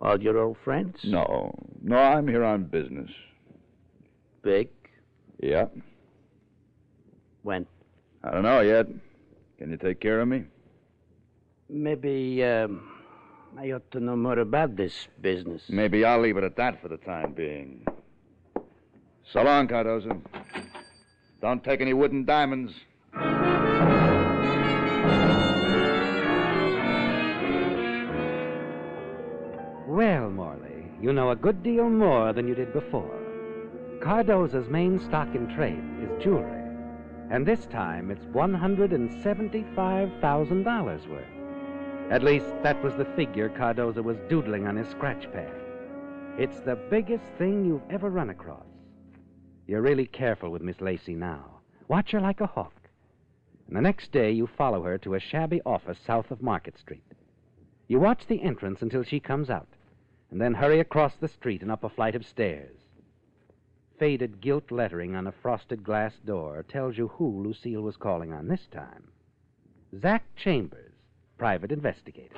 all 0.00 0.20
your 0.20 0.38
old 0.38 0.56
friends? 0.64 0.98
No, 1.04 1.54
no, 1.82 1.96
I'm 1.96 2.26
here 2.26 2.44
on 2.44 2.64
business. 2.64 3.10
Big? 4.42 4.68
Yeah. 5.40 5.66
When? 7.42 7.66
I 8.22 8.30
don't 8.30 8.42
know 8.42 8.60
yet. 8.60 8.86
Can 9.58 9.70
you 9.70 9.76
take 9.76 10.00
care 10.00 10.20
of 10.20 10.28
me? 10.28 10.44
Maybe, 11.68 12.42
um, 12.44 12.90
I 13.58 13.72
ought 13.72 13.90
to 13.92 14.00
know 14.00 14.16
more 14.16 14.38
about 14.38 14.76
this 14.76 15.08
business. 15.20 15.62
Maybe 15.68 16.04
I'll 16.04 16.20
leave 16.20 16.36
it 16.36 16.44
at 16.44 16.56
that 16.56 16.82
for 16.82 16.88
the 16.88 16.96
time 16.98 17.32
being. 17.32 17.86
So 19.32 19.42
long, 19.42 19.68
Cardoza. 19.68 20.20
Don't 21.40 21.62
take 21.62 21.80
any 21.80 21.92
wooden 21.92 22.24
diamonds. 22.24 22.72
Well, 29.94 30.28
Morley, 30.28 30.90
you 31.00 31.12
know 31.12 31.30
a 31.30 31.36
good 31.36 31.62
deal 31.62 31.88
more 31.88 32.32
than 32.32 32.48
you 32.48 32.56
did 32.56 32.72
before. 32.72 33.16
Cardoza's 34.00 34.68
main 34.68 34.98
stock 34.98 35.32
in 35.36 35.46
trade 35.54 35.84
is 36.02 36.10
jewelry, 36.20 36.64
and 37.30 37.46
this 37.46 37.64
time 37.66 38.10
it's 38.10 38.24
$175,000 38.24 41.08
worth. 41.08 41.24
At 42.10 42.24
least 42.24 42.46
that 42.64 42.82
was 42.82 42.96
the 42.96 43.04
figure 43.04 43.48
Cardoza 43.48 44.02
was 44.02 44.18
doodling 44.28 44.66
on 44.66 44.74
his 44.74 44.88
scratch 44.88 45.32
pad. 45.32 45.54
It's 46.38 46.58
the 46.58 46.74
biggest 46.90 47.26
thing 47.38 47.64
you've 47.64 47.88
ever 47.88 48.10
run 48.10 48.30
across. 48.30 48.66
You're 49.68 49.80
really 49.80 50.06
careful 50.06 50.50
with 50.50 50.62
Miss 50.62 50.80
Lacey 50.80 51.14
now. 51.14 51.60
Watch 51.86 52.10
her 52.10 52.20
like 52.20 52.40
a 52.40 52.48
hawk. 52.48 52.88
And 53.68 53.76
the 53.76 53.80
next 53.80 54.10
day 54.10 54.32
you 54.32 54.48
follow 54.48 54.82
her 54.82 54.98
to 54.98 55.14
a 55.14 55.20
shabby 55.20 55.60
office 55.64 56.00
south 56.04 56.32
of 56.32 56.42
Market 56.42 56.76
Street. 56.78 57.04
You 57.86 58.00
watch 58.00 58.26
the 58.26 58.42
entrance 58.42 58.82
until 58.82 59.04
she 59.04 59.20
comes 59.20 59.50
out, 59.50 59.68
and 60.34 60.40
then 60.40 60.52
hurry 60.52 60.80
across 60.80 61.12
the 61.20 61.28
street 61.28 61.62
and 61.62 61.70
up 61.70 61.84
a 61.84 61.88
flight 61.88 62.16
of 62.16 62.26
stairs. 62.26 62.76
Faded 64.00 64.40
gilt 64.40 64.72
lettering 64.72 65.14
on 65.14 65.28
a 65.28 65.34
frosted 65.40 65.84
glass 65.84 66.12
door 66.26 66.64
tells 66.68 66.98
you 66.98 67.06
who 67.06 67.40
Lucille 67.44 67.82
was 67.82 67.96
calling 67.96 68.32
on 68.32 68.48
this 68.48 68.66
time. 68.72 69.04
Zack 70.02 70.24
Chambers, 70.34 70.90
private 71.38 71.70
investigator. 71.70 72.34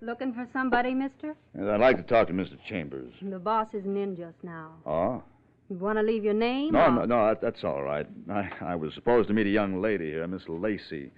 Looking 0.00 0.32
for 0.32 0.46
somebody, 0.52 0.94
mister? 0.94 1.34
Yes, 1.58 1.66
I'd 1.68 1.80
like 1.80 1.96
to 1.96 2.04
talk 2.04 2.28
to 2.28 2.32
Mr. 2.32 2.56
Chambers. 2.68 3.12
The 3.20 3.40
boss 3.40 3.66
isn't 3.74 3.96
in 3.96 4.16
just 4.16 4.36
now. 4.44 4.74
Oh? 4.86 5.24
You 5.68 5.76
want 5.76 5.98
to 5.98 6.04
leave 6.04 6.22
your 6.22 6.34
name? 6.34 6.72
No, 6.72 6.82
or- 6.82 6.90
no, 6.92 7.04
no, 7.04 7.26
that, 7.30 7.40
that's 7.40 7.64
all 7.64 7.82
right. 7.82 8.06
I, 8.30 8.48
I 8.60 8.74
was 8.76 8.94
supposed 8.94 9.26
to 9.26 9.34
meet 9.34 9.48
a 9.48 9.50
young 9.50 9.82
lady 9.82 10.08
here, 10.08 10.24
Miss 10.28 10.42
Lacey. 10.46 11.10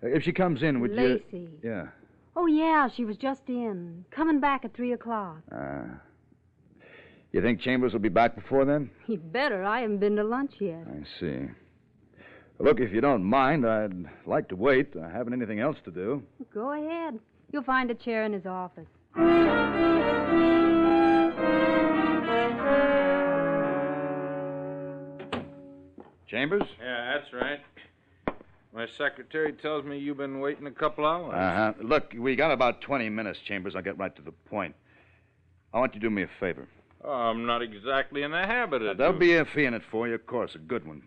If 0.00 0.22
she 0.22 0.30
comes 0.30 0.62
in, 0.62 0.78
would 0.78 0.92
you. 0.92 0.96
Lacey. 0.96 1.48
Yeah. 1.64 1.88
Oh, 2.36 2.46
yeah, 2.46 2.88
she 2.96 3.04
was 3.04 3.16
just 3.16 3.42
in. 3.48 4.04
Coming 4.10 4.40
back 4.40 4.64
at 4.64 4.74
3 4.74 4.92
o'clock. 4.92 5.38
Uh, 5.50 5.82
you 7.32 7.42
think 7.42 7.60
Chambers 7.60 7.92
will 7.92 8.00
be 8.00 8.08
back 8.08 8.34
before 8.34 8.64
then? 8.64 8.90
You 9.06 9.18
better. 9.18 9.64
I 9.64 9.80
haven't 9.80 9.98
been 9.98 10.16
to 10.16 10.24
lunch 10.24 10.52
yet. 10.60 10.84
I 10.88 11.04
see. 11.18 11.46
Look, 12.58 12.78
if 12.80 12.92
you 12.92 13.00
don't 13.00 13.24
mind, 13.24 13.66
I'd 13.66 13.94
like 14.26 14.48
to 14.50 14.56
wait. 14.56 14.94
I 15.02 15.10
haven't 15.10 15.32
anything 15.32 15.60
else 15.60 15.76
to 15.84 15.90
do. 15.90 16.22
Go 16.52 16.72
ahead. 16.72 17.18
You'll 17.52 17.62
find 17.62 17.90
a 17.90 17.94
chair 17.94 18.24
in 18.24 18.32
his 18.32 18.46
office. 18.46 18.86
Chambers? 26.28 26.62
Yeah, 26.80 27.18
that's 27.18 27.32
right. 27.32 27.58
My 28.72 28.86
secretary 28.96 29.52
tells 29.52 29.84
me 29.84 29.98
you've 29.98 30.16
been 30.18 30.38
waiting 30.40 30.66
a 30.66 30.70
couple 30.70 31.04
hours. 31.04 31.34
Uh 31.34 31.54
huh. 31.56 31.72
Look, 31.82 32.14
we 32.16 32.36
got 32.36 32.52
about 32.52 32.80
20 32.80 33.08
minutes, 33.08 33.40
Chambers. 33.46 33.74
I'll 33.74 33.82
get 33.82 33.98
right 33.98 34.14
to 34.14 34.22
the 34.22 34.30
point. 34.32 34.74
I 35.74 35.78
want 35.80 35.94
you 35.94 36.00
to 36.00 36.06
do 36.06 36.10
me 36.10 36.22
a 36.22 36.28
favor. 36.38 36.68
Oh, 37.04 37.10
I'm 37.10 37.46
not 37.46 37.62
exactly 37.62 38.22
in 38.22 38.30
the 38.30 38.38
habit 38.46 38.82
of. 38.82 38.96
There'll 38.98 39.12
do- 39.14 39.18
be 39.18 39.34
a 39.34 39.44
fee 39.44 39.64
in 39.64 39.74
it 39.74 39.82
for 39.90 40.06
you, 40.06 40.14
of 40.14 40.26
course, 40.26 40.54
a 40.54 40.58
good 40.58 40.86
one. 40.86 41.02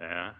Yeah, 0.00 0.32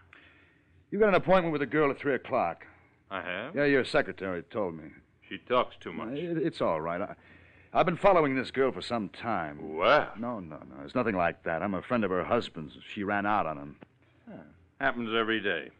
You 0.90 0.98
got 0.98 1.08
an 1.08 1.14
appointment 1.14 1.52
with 1.52 1.62
a 1.62 1.66
girl 1.66 1.90
at 1.90 1.98
3 1.98 2.14
o'clock. 2.14 2.66
I 3.10 3.22
have. 3.22 3.56
Yeah, 3.56 3.64
your 3.64 3.84
secretary 3.84 4.42
told 4.50 4.76
me. 4.76 4.90
She 5.28 5.38
talks 5.38 5.74
too 5.80 5.92
much. 5.92 6.10
It- 6.10 6.36
it's 6.38 6.60
all 6.60 6.80
right. 6.80 7.00
I, 7.00 7.14
I've 7.72 7.86
been 7.86 7.96
following 7.96 8.36
this 8.36 8.50
girl 8.50 8.70
for 8.70 8.82
some 8.82 9.08
time. 9.08 9.76
Well, 9.76 10.12
No, 10.18 10.38
no, 10.40 10.56
no. 10.58 10.84
It's 10.84 10.94
nothing 10.94 11.16
like 11.16 11.42
that. 11.44 11.62
I'm 11.62 11.74
a 11.74 11.82
friend 11.82 12.04
of 12.04 12.10
her 12.10 12.24
husband's. 12.24 12.74
She 12.94 13.02
ran 13.02 13.26
out 13.26 13.46
on 13.46 13.56
him. 13.58 13.76
happens 14.80 15.10
every 15.18 15.40
day. 15.40 15.70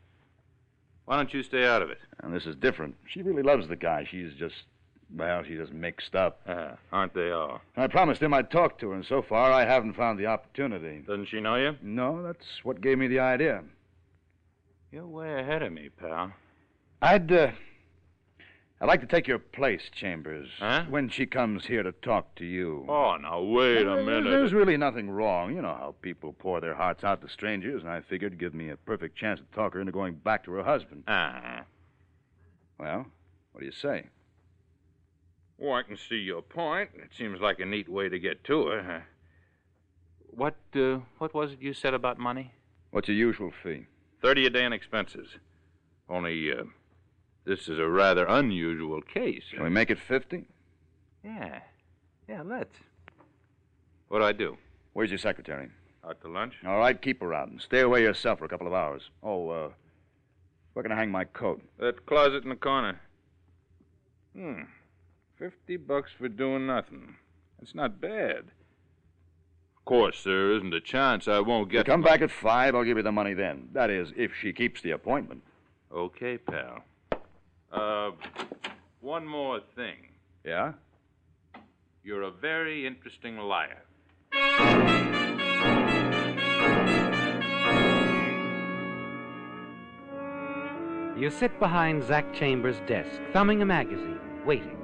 Why 1.06 1.16
don't 1.16 1.32
you 1.32 1.42
stay 1.42 1.64
out 1.64 1.82
of 1.82 1.90
it? 1.90 1.98
And 2.22 2.34
this 2.34 2.46
is 2.46 2.56
different. 2.56 2.96
She 3.06 3.22
really 3.22 3.42
loves 3.42 3.68
the 3.68 3.76
guy. 3.76 4.06
She's 4.10 4.34
just, 4.34 4.54
well, 5.14 5.42
she's 5.44 5.58
just 5.58 5.72
mixed 5.72 6.14
up. 6.14 6.40
Uh, 6.46 6.72
aren't 6.92 7.14
they 7.14 7.30
all? 7.30 7.60
I 7.76 7.86
promised 7.86 8.20
him 8.20 8.34
I'd 8.34 8.50
talk 8.50 8.78
to 8.80 8.90
her, 8.90 8.94
and 8.94 9.04
so 9.04 9.22
far 9.22 9.52
I 9.52 9.64
haven't 9.64 9.94
found 9.94 10.18
the 10.18 10.26
opportunity. 10.26 11.02
Doesn't 11.06 11.28
she 11.28 11.40
know 11.40 11.54
you? 11.56 11.76
No, 11.80 12.22
that's 12.22 12.64
what 12.64 12.80
gave 12.80 12.98
me 12.98 13.06
the 13.06 13.20
idea. 13.20 13.62
You're 14.90 15.06
way 15.06 15.40
ahead 15.40 15.62
of 15.62 15.72
me, 15.72 15.90
pal. 15.90 16.32
I'd, 17.00 17.30
uh, 17.30 17.50
I'd 18.80 18.87
like 18.87 19.00
to 19.00 19.06
take 19.06 19.26
your 19.26 19.38
place, 19.38 19.88
Chambers, 19.90 20.50
Huh? 20.59 20.85
when 20.90 21.09
she 21.09 21.25
comes 21.25 21.64
here 21.64 21.83
to 21.83 21.92
talk 21.92 22.35
to 22.37 22.45
you. 22.45 22.85
Oh, 22.88 23.16
now 23.16 23.40
wait 23.40 23.87
a 23.87 24.02
minute. 24.04 24.25
There's 24.30 24.52
really 24.52 24.76
nothing 24.76 25.09
wrong. 25.09 25.54
You 25.56 25.62
know 25.62 25.68
how 25.75 25.95
people 26.02 26.35
pour 26.35 26.61
their 26.61 26.75
hearts 26.75 27.02
out 27.02 27.23
to 27.23 27.28
strangers, 27.28 27.83
and 27.83 27.90
I 27.90 28.02
figured 28.02 28.33
it'd 28.33 28.38
give 28.40 28.52
me 28.54 28.68
a 28.68 28.76
perfect 28.76 29.16
chance 29.16 29.40
to 29.40 29.47
talk 29.54 29.73
her 29.73 29.80
into 29.80 29.92
going 29.92 30.16
back 30.16 30.45
to 30.45 30.52
her 30.52 30.62
husband. 30.62 31.04
Ah. 31.09 31.62
Well, 32.78 33.06
what 33.52 33.61
do 33.61 33.64
you 33.66 33.73
say? 33.73 34.06
Well, 35.56 35.73
I 35.75 35.83
can 35.83 35.97
see 35.97 36.16
your 36.16 36.42
point. 36.42 36.90
It 36.97 37.12
seems 37.16 37.40
like 37.40 37.61
a 37.61 37.64
neat 37.64 37.88
way 37.88 38.11
to 38.11 38.18
get 38.18 38.45
to 38.45 38.66
her. 38.66 38.83
huh? 38.83 39.00
What, 40.30 40.56
uh, 40.75 40.99
what 41.16 41.33
was 41.33 41.52
it 41.52 41.62
you 41.62 41.73
said 41.73 41.95
about 41.95 42.18
money? 42.18 42.52
What's 42.90 43.09
your 43.09 43.16
usual 43.16 43.52
fee? 43.62 43.87
Thirty 44.21 44.45
a 44.45 44.50
day 44.50 44.64
in 44.66 44.75
expenses. 44.75 45.28
Only, 46.11 46.52
uh, 46.52 46.64
this 47.46 47.68
is 47.68 47.78
a 47.78 47.88
rather 47.88 48.24
unusual 48.26 49.00
case. 49.02 49.44
Can 49.52 49.62
we 49.64 49.70
make 49.70 49.90
it 49.90 49.98
50? 49.98 50.44
Yeah. 51.24 51.60
Yeah, 52.28 52.42
let's. 52.44 52.74
What 54.08 54.18
do 54.18 54.24
I 54.24 54.32
do? 54.32 54.56
Where's 54.92 55.10
your 55.10 55.18
secretary? 55.18 55.68
Out 56.06 56.20
to 56.22 56.28
lunch? 56.28 56.54
All 56.66 56.78
right, 56.78 57.00
keep 57.00 57.20
her 57.20 57.34
out 57.34 57.48
and 57.48 57.60
stay 57.60 57.80
away 57.80 58.02
yourself 58.02 58.38
for 58.38 58.44
a 58.44 58.48
couple 58.48 58.66
of 58.66 58.72
hours. 58.72 59.10
Oh, 59.22 59.48
uh, 59.50 59.68
where 60.72 60.82
can 60.82 60.92
I 60.92 60.96
hang 60.96 61.10
my 61.10 61.24
coat? 61.24 61.60
That 61.78 62.06
closet 62.06 62.42
in 62.44 62.50
the 62.50 62.56
corner. 62.56 63.00
Hmm. 64.36 64.62
Fifty 65.38 65.76
bucks 65.76 66.10
for 66.16 66.28
doing 66.28 66.66
nothing. 66.66 67.16
That's 67.58 67.74
not 67.74 68.00
bad. 68.00 68.38
Of 69.78 69.84
course, 69.84 70.22
there 70.24 70.52
isn't 70.52 70.72
a 70.74 70.80
chance 70.80 71.28
I 71.28 71.40
won't 71.40 71.70
You 71.72 71.78
get. 71.78 71.86
come 71.86 72.02
back 72.02 72.20
at 72.22 72.30
five, 72.30 72.74
I'll 72.74 72.84
give 72.84 72.96
you 72.96 73.02
the 73.02 73.12
money 73.12 73.34
then. 73.34 73.68
That 73.72 73.90
is, 73.90 74.12
if 74.16 74.32
she 74.40 74.52
keeps 74.52 74.80
the 74.82 74.90
appointment. 74.92 75.42
Okay, 75.92 76.38
pal. 76.38 76.82
Uh, 77.76 78.11
one 79.00 79.26
more 79.26 79.61
thing. 79.75 80.09
Yeah? 80.45 80.73
You're 82.02 82.23
a 82.23 82.30
very 82.30 82.87
interesting 82.87 83.37
liar. 83.37 83.83
You 91.18 91.30
sit 91.30 91.59
behind 91.59 92.04
Zack 92.04 92.35
Chambers' 92.35 92.80
desk, 92.87 93.21
thumbing 93.33 93.62
a 93.62 93.64
magazine, 93.64 94.18
waiting. 94.45 94.76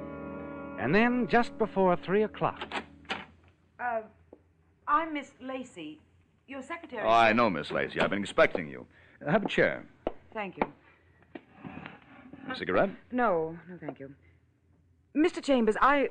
And 0.79 0.95
then, 0.95 1.29
just 1.29 1.57
before 1.59 1.95
three 1.97 2.23
o'clock, 2.23 2.63
Uh, 3.79 4.01
I'm 4.87 5.13
Miss 5.13 5.33
Lacey, 5.41 5.99
your 6.47 6.63
secretary. 6.63 7.03
Oh, 7.05 7.11
I 7.11 7.33
know, 7.33 7.51
Miss 7.51 7.71
Lacey. 7.71 8.01
I've 8.01 8.11
been 8.11 8.23
expecting 8.23 8.69
you. 8.69 8.87
Have 9.27 9.45
a 9.45 9.49
chair. 9.49 9.85
Thank 10.33 10.57
you. 10.57 10.73
A 12.53 12.59
cigarette? 12.59 12.91
No, 13.11 13.57
no, 13.69 13.77
thank 13.81 14.01
you. 14.01 14.15
Mr. 15.17 15.43
Chambers, 15.43 15.77
I. 15.81 16.09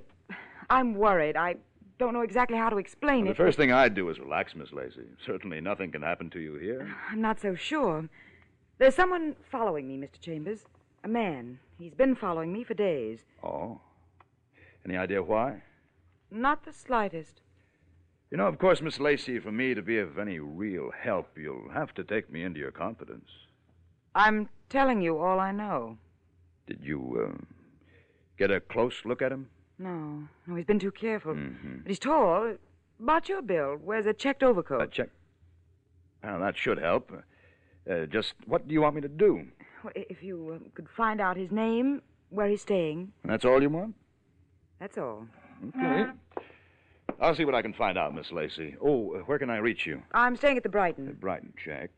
I'm 0.70 0.94
worried. 0.96 1.36
I 1.36 1.56
don't 2.00 2.14
know 2.14 2.22
exactly 2.22 2.58
how 2.58 2.70
to 2.70 2.78
explain 2.78 3.26
Well, 3.26 3.32
it. 3.32 3.38
the 3.38 3.44
first 3.44 3.58
thing 3.58 3.72
I'd 3.72 3.94
do 3.94 4.10
is 4.10 4.20
relax, 4.20 4.56
Miss 4.56 4.72
Lacey. 4.72 5.06
Certainly 5.26 5.62
nothing 5.62 5.92
can 5.92 6.02
happen 6.02 6.30
to 6.32 6.40
you 6.40 6.56
here. 6.56 6.90
I'm 7.12 7.22
not 7.22 7.40
so 7.42 7.56
sure. 7.56 8.08
There's 8.78 8.96
someone 8.96 9.36
following 9.52 9.88
me, 9.88 9.98
Mr. 9.98 10.20
Chambers. 10.20 10.66
A 11.04 11.08
man. 11.08 11.60
He's 11.78 11.94
been 11.94 12.16
following 12.16 12.54
me 12.54 12.64
for 12.64 12.74
days. 12.74 13.20
Oh. 13.44 13.82
Any 14.86 14.98
idea 14.98 15.22
why? 15.22 15.62
Not 16.32 16.64
the 16.64 16.72
slightest. 16.74 17.42
You 18.32 18.38
know, 18.38 18.48
of 18.48 18.58
course, 18.58 18.82
Miss 18.82 19.00
Lacey, 19.00 19.40
for 19.40 19.52
me 19.52 19.74
to 19.74 19.82
be 19.82 19.98
of 20.00 20.18
any 20.18 20.40
real 20.40 20.90
help, 20.98 21.38
you'll 21.38 21.70
have 21.74 21.94
to 21.96 22.04
take 22.04 22.32
me 22.32 22.44
into 22.44 22.60
your 22.62 22.72
confidence. 22.72 23.30
I'm 24.16 24.48
telling 24.70 25.02
you 25.02 25.18
all 25.18 25.40
I 25.40 25.52
know. 25.52 25.98
Did 26.72 26.86
you, 26.86 27.28
uh, 27.28 27.38
get 28.38 28.50
a 28.50 28.62
close 28.62 29.04
look 29.04 29.22
at 29.22 29.30
him? 29.32 29.50
No, 29.78 30.24
no, 30.48 30.56
he's 30.56 30.64
been 30.66 30.80
too 30.80 30.92
careful. 30.92 31.34
Mm-hmm. 31.34 31.80
But 31.84 31.88
he's 31.90 32.00
tall, 32.00 32.54
about 33.02 33.28
your 33.28 33.42
build, 33.42 33.84
wears 33.84 34.06
a 34.06 34.14
checked 34.14 34.42
overcoat. 34.42 34.82
A 34.82 34.88
check. 34.88 35.10
Well, 36.24 36.40
that 36.40 36.58
should 36.58 36.78
help. 36.78 37.12
Uh, 37.90 38.06
just 38.06 38.36
what 38.46 38.68
do 38.70 38.74
you 38.74 38.82
want 38.82 38.96
me 38.96 39.02
to 39.02 39.10
do? 39.10 39.48
Well, 39.84 39.92
If 39.98 40.24
you 40.24 40.54
uh, 40.64 40.70
could 40.76 40.88
find 40.96 41.20
out 41.20 41.36
his 41.36 41.52
name, 41.52 42.02
where 42.30 42.48
he's 42.48 42.62
staying, 42.62 43.12
That's 43.26 43.44
all 43.44 43.62
you 43.62 43.70
want? 43.70 43.96
that's 44.80 44.98
all. 44.98 45.28
Okay. 45.78 46.06
I'll 47.20 47.36
see 47.36 47.44
what 47.46 47.54
I 47.54 47.62
can 47.62 47.74
find 47.74 47.98
out, 47.98 48.16
Miss 48.16 48.32
Lacey. 48.32 48.76
Oh, 48.82 49.14
uh, 49.16 49.20
where 49.26 49.38
can 49.38 49.50
I 49.50 49.58
reach 49.58 49.86
you? 49.86 50.02
I'm 50.14 50.36
staying 50.38 50.56
at 50.58 50.64
the 50.64 50.70
Brighton. 50.70 51.06
The 51.06 51.12
Brighton 51.14 51.54
check. 51.64 51.92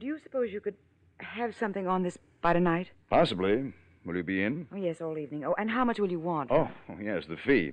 Do 0.00 0.06
you 0.06 0.18
suppose 0.22 0.52
you 0.52 0.60
could 0.60 0.74
have 1.18 1.54
something 1.54 1.86
on 1.86 2.02
this 2.02 2.16
by 2.40 2.52
tonight? 2.54 2.90
Possibly. 3.10 3.72
Will 4.06 4.16
you 4.16 4.22
be 4.22 4.44
in? 4.44 4.68
Oh, 4.72 4.76
yes, 4.76 5.00
all 5.00 5.18
evening. 5.18 5.44
Oh, 5.44 5.54
and 5.58 5.68
how 5.68 5.84
much 5.84 5.98
will 5.98 6.10
you 6.10 6.20
want? 6.20 6.50
Oh, 6.52 6.68
oh, 6.88 6.96
yes, 7.02 7.24
the 7.28 7.36
fee. 7.36 7.72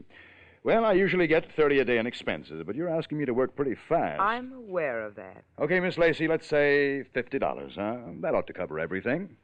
Well, 0.63 0.83
I 0.83 0.93
usually 0.93 1.27
get 1.27 1.45
30 1.55 1.79
a 1.79 1.85
day 1.85 1.97
in 1.99 2.07
expenses, 2.07 2.63
but 2.65 2.75
you're 2.75 2.89
asking 2.89 3.19
me 3.19 3.25
to 3.25 3.33
work 3.33 3.55
pretty 3.55 3.75
fast. 3.87 4.19
I'm 4.19 4.51
aware 4.53 5.01
of 5.03 5.15
that. 5.15 5.43
Okay, 5.59 5.79
Miss 5.79 5.97
Lacey, 5.97 6.27
let's 6.27 6.47
say 6.47 7.03
$50, 7.15 7.75
huh? 7.75 7.97
That 8.21 8.33
ought 8.33 8.47
to 8.47 8.53
cover 8.53 8.79
everything. 8.79 9.35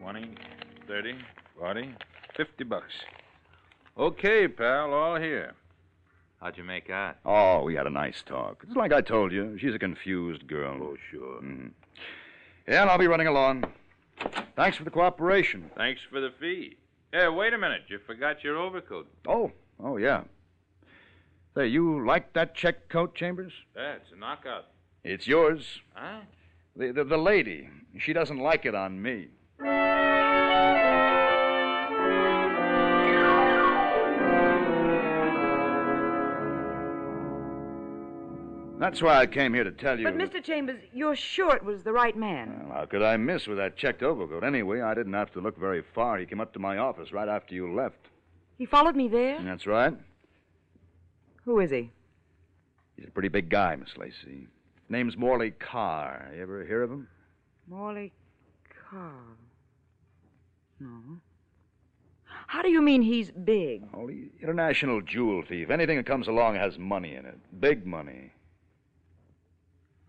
Twenty, 0.00 0.34
thirty, 0.86 1.14
forty, 1.58 1.94
fifty 2.36 2.64
bucks. 2.64 2.92
Okay, 3.98 4.48
pal, 4.48 4.92
all 4.92 5.16
here. 5.16 5.52
How'd 6.40 6.56
you 6.56 6.64
make 6.64 6.88
out? 6.88 7.16
Oh, 7.26 7.62
we 7.64 7.74
had 7.74 7.86
a 7.86 7.90
nice 7.90 8.22
talk. 8.22 8.64
It's 8.66 8.76
like 8.76 8.92
I 8.92 9.02
told 9.02 9.30
you. 9.30 9.58
She's 9.58 9.74
a 9.74 9.78
confused 9.78 10.46
girl. 10.46 10.78
Oh, 10.82 10.96
sure. 11.10 11.40
Mhm. 11.42 11.72
Yeah, 12.66 12.82
and 12.82 12.90
I'll 12.90 12.98
be 12.98 13.06
running 13.08 13.26
along. 13.26 13.64
Thanks 14.56 14.76
for 14.78 14.84
the 14.84 14.90
cooperation. 14.90 15.70
Thanks 15.76 16.00
for 16.10 16.20
the 16.20 16.30
fee. 16.40 16.76
Hey, 17.12 17.28
wait 17.28 17.52
a 17.52 17.58
minute. 17.58 17.82
You 17.88 17.98
forgot 18.06 18.42
your 18.42 18.56
overcoat. 18.56 19.06
Oh, 19.26 19.52
oh, 19.82 19.98
yeah. 19.98 20.22
Say, 21.54 21.66
you 21.66 22.06
like 22.06 22.32
that 22.34 22.54
check 22.54 22.88
coat, 22.88 23.14
Chambers? 23.14 23.52
Yeah, 23.76 23.94
it's 23.94 24.12
a 24.12 24.16
knockout. 24.16 24.66
It's 25.04 25.26
yours. 25.26 25.80
Huh? 25.94 26.20
The, 26.76 26.92
the, 26.92 27.04
the 27.04 27.18
lady, 27.18 27.68
she 27.98 28.12
doesn't 28.12 28.38
like 28.38 28.64
it 28.64 28.74
on 28.74 29.02
me. 29.02 29.28
That's 38.80 39.02
why 39.02 39.18
I 39.18 39.26
came 39.26 39.52
here 39.52 39.62
to 39.62 39.70
tell 39.70 39.98
you. 39.98 40.06
But, 40.06 40.16
Mr. 40.16 40.42
Chambers, 40.42 40.80
you're 40.94 41.14
sure 41.14 41.54
it 41.54 41.62
was 41.62 41.82
the 41.82 41.92
right 41.92 42.16
man? 42.16 42.64
Well, 42.64 42.78
how 42.78 42.86
could 42.86 43.02
I 43.02 43.18
miss 43.18 43.46
with 43.46 43.58
that 43.58 43.76
checked 43.76 44.02
overcoat? 44.02 44.42
Anyway, 44.42 44.80
I 44.80 44.94
didn't 44.94 45.12
have 45.12 45.30
to 45.32 45.40
look 45.40 45.58
very 45.58 45.82
far. 45.94 46.16
He 46.16 46.24
came 46.24 46.40
up 46.40 46.54
to 46.54 46.58
my 46.58 46.78
office 46.78 47.12
right 47.12 47.28
after 47.28 47.54
you 47.54 47.74
left. 47.74 48.08
He 48.56 48.64
followed 48.64 48.96
me 48.96 49.06
there? 49.06 49.38
That's 49.42 49.66
right. 49.66 49.92
Who 51.44 51.60
is 51.60 51.70
he? 51.70 51.90
He's 52.96 53.08
a 53.08 53.10
pretty 53.10 53.28
big 53.28 53.50
guy, 53.50 53.76
Miss 53.76 53.98
Lacey. 53.98 54.48
Name's 54.88 55.14
Morley 55.14 55.50
Carr. 55.50 56.30
You 56.34 56.40
ever 56.40 56.64
hear 56.64 56.82
of 56.82 56.90
him? 56.90 57.06
Morley 57.68 58.12
Carr. 58.88 59.12
No. 60.80 61.20
How 62.46 62.62
do 62.62 62.70
you 62.70 62.80
mean 62.80 63.02
he's 63.02 63.30
big? 63.30 63.82
Oh, 63.92 64.06
he's 64.06 64.30
international 64.40 65.02
jewel 65.02 65.42
thief. 65.46 65.68
Anything 65.68 65.98
that 65.98 66.06
comes 66.06 66.28
along 66.28 66.54
has 66.54 66.78
money 66.78 67.14
in 67.14 67.26
it. 67.26 67.38
Big 67.60 67.84
money. 67.86 68.32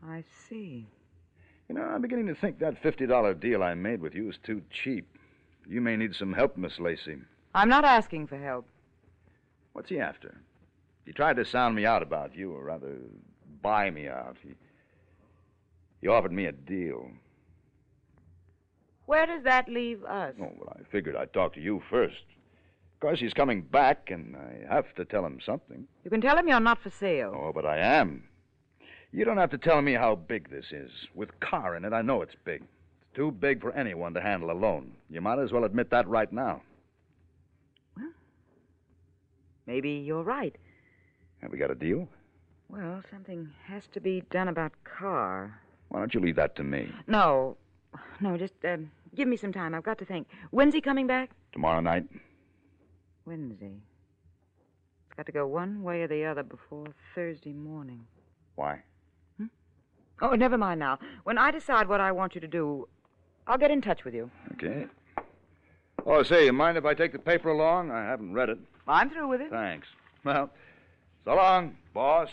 I 0.07 0.23
see. 0.49 0.87
You 1.69 1.75
know, 1.75 1.83
I'm 1.83 2.01
beginning 2.01 2.27
to 2.27 2.35
think 2.35 2.59
that 2.59 2.81
$50 2.83 3.39
deal 3.39 3.63
I 3.63 3.73
made 3.75 4.01
with 4.01 4.13
you 4.13 4.29
is 4.29 4.37
too 4.43 4.61
cheap. 4.71 5.07
You 5.67 5.79
may 5.79 5.95
need 5.95 6.15
some 6.15 6.33
help, 6.33 6.57
Miss 6.57 6.79
Lacey. 6.79 7.17
I'm 7.53 7.69
not 7.69 7.85
asking 7.85 8.27
for 8.27 8.37
help. 8.37 8.67
What's 9.73 9.89
he 9.89 9.99
after? 9.99 10.41
He 11.05 11.13
tried 11.13 11.37
to 11.37 11.45
sound 11.45 11.75
me 11.75 11.85
out 11.85 12.03
about 12.03 12.35
you, 12.35 12.51
or 12.51 12.63
rather, 12.63 12.97
buy 13.61 13.89
me 13.89 14.07
out. 14.07 14.37
He, 14.43 14.49
he 16.01 16.07
offered 16.07 16.31
me 16.31 16.45
a 16.45 16.51
deal. 16.51 17.09
Where 19.05 19.25
does 19.25 19.43
that 19.43 19.67
leave 19.69 20.03
us? 20.03 20.35
Oh, 20.39 20.51
well, 20.57 20.75
I 20.77 20.83
figured 20.91 21.15
I'd 21.15 21.33
talk 21.33 21.53
to 21.53 21.61
you 21.61 21.81
first. 21.89 22.23
Of 22.95 22.99
course, 22.99 23.19
he's 23.19 23.33
coming 23.33 23.61
back, 23.61 24.09
and 24.11 24.35
I 24.35 24.73
have 24.73 24.93
to 24.95 25.05
tell 25.05 25.25
him 25.25 25.39
something. 25.45 25.87
You 26.03 26.11
can 26.11 26.21
tell 26.21 26.37
him 26.37 26.47
you're 26.47 26.59
not 26.59 26.81
for 26.81 26.91
sale. 26.91 27.33
Oh, 27.35 27.51
but 27.53 27.65
I 27.65 27.77
am. 27.77 28.23
You 29.13 29.25
don't 29.25 29.37
have 29.37 29.51
to 29.51 29.57
tell 29.57 29.81
me 29.81 29.93
how 29.93 30.15
big 30.15 30.49
this 30.49 30.65
is. 30.71 30.91
With 31.13 31.37
Carr 31.41 31.75
in 31.75 31.83
it, 31.83 31.91
I 31.91 32.01
know 32.01 32.21
it's 32.21 32.35
big. 32.45 32.61
It's 32.61 33.15
too 33.15 33.31
big 33.31 33.61
for 33.61 33.73
anyone 33.73 34.13
to 34.13 34.21
handle 34.21 34.51
alone. 34.51 34.93
You 35.09 35.19
might 35.19 35.39
as 35.39 35.51
well 35.51 35.65
admit 35.65 35.89
that 35.89 36.07
right 36.07 36.31
now. 36.31 36.61
Well, 37.97 38.11
maybe 39.67 39.91
you're 39.91 40.23
right. 40.23 40.55
Have 41.41 41.51
we 41.51 41.57
got 41.57 41.71
a 41.71 41.75
deal? 41.75 42.07
Well, 42.69 43.03
something 43.11 43.49
has 43.65 43.83
to 43.87 43.99
be 43.99 44.23
done 44.29 44.47
about 44.47 44.71
Carr. 44.85 45.59
Why 45.89 45.99
don't 45.99 46.13
you 46.13 46.21
leave 46.21 46.37
that 46.37 46.55
to 46.55 46.63
me? 46.63 46.89
No. 47.07 47.57
No, 48.21 48.37
just 48.37 48.53
um, 48.63 48.89
give 49.13 49.27
me 49.27 49.35
some 49.35 49.51
time. 49.51 49.73
I've 49.75 49.83
got 49.83 49.97
to 49.97 50.05
think. 50.05 50.27
When's 50.51 50.73
he 50.73 50.79
coming 50.79 51.05
back? 51.05 51.31
Tomorrow 51.51 51.81
night? 51.81 52.05
Wednesday. 53.25 53.73
It's 55.07 55.17
got 55.17 55.25
to 55.25 55.33
go 55.33 55.45
one 55.47 55.83
way 55.83 56.03
or 56.03 56.07
the 56.07 56.23
other 56.23 56.43
before 56.43 56.87
Thursday 57.13 57.51
morning. 57.51 58.05
Why? 58.55 58.83
Oh, 60.21 60.35
never 60.35 60.57
mind 60.57 60.79
now. 60.79 60.99
When 61.23 61.37
I 61.37 61.51
decide 61.51 61.87
what 61.87 61.99
I 61.99 62.11
want 62.11 62.35
you 62.35 62.41
to 62.41 62.47
do, 62.47 62.87
I'll 63.47 63.57
get 63.57 63.71
in 63.71 63.81
touch 63.81 64.05
with 64.05 64.13
you. 64.13 64.29
Okay. 64.53 64.85
Oh, 66.05 66.23
say, 66.23 66.45
you 66.45 66.53
mind 66.53 66.77
if 66.77 66.85
I 66.85 66.93
take 66.93 67.11
the 67.11 67.19
paper 67.19 67.49
along? 67.49 67.91
I 67.91 68.03
haven't 68.03 68.33
read 68.33 68.49
it. 68.49 68.59
I'm 68.87 69.09
through 69.09 69.27
with 69.27 69.41
it. 69.41 69.49
Thanks. 69.49 69.87
Well, 70.23 70.49
so 71.25 71.35
long, 71.35 71.75
boss. 71.93 72.29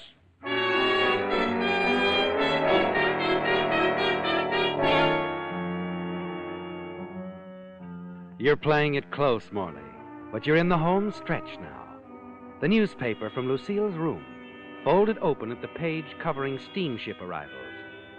You're 8.40 8.56
playing 8.56 8.94
it 8.94 9.10
close, 9.10 9.42
Morley, 9.50 9.80
but 10.30 10.46
you're 10.46 10.56
in 10.56 10.68
the 10.68 10.78
home 10.78 11.12
stretch 11.12 11.58
now. 11.60 11.86
The 12.60 12.68
newspaper 12.68 13.30
from 13.30 13.48
Lucille's 13.48 13.96
room, 13.96 14.24
folded 14.84 15.18
open 15.18 15.50
at 15.50 15.60
the 15.60 15.68
page 15.68 16.06
covering 16.22 16.60
steamship 16.70 17.20
arrivals, 17.20 17.67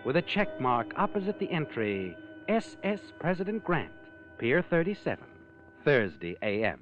with 0.05 0.15
a 0.15 0.21
check 0.21 0.59
mark 0.59 0.93
opposite 0.95 1.39
the 1.39 1.51
entry 1.51 2.15
SS 2.47 2.99
President 3.19 3.63
Grant, 3.63 3.91
Pier 4.37 4.61
37, 4.61 5.23
Thursday 5.83 6.35
a.m. 6.41 6.79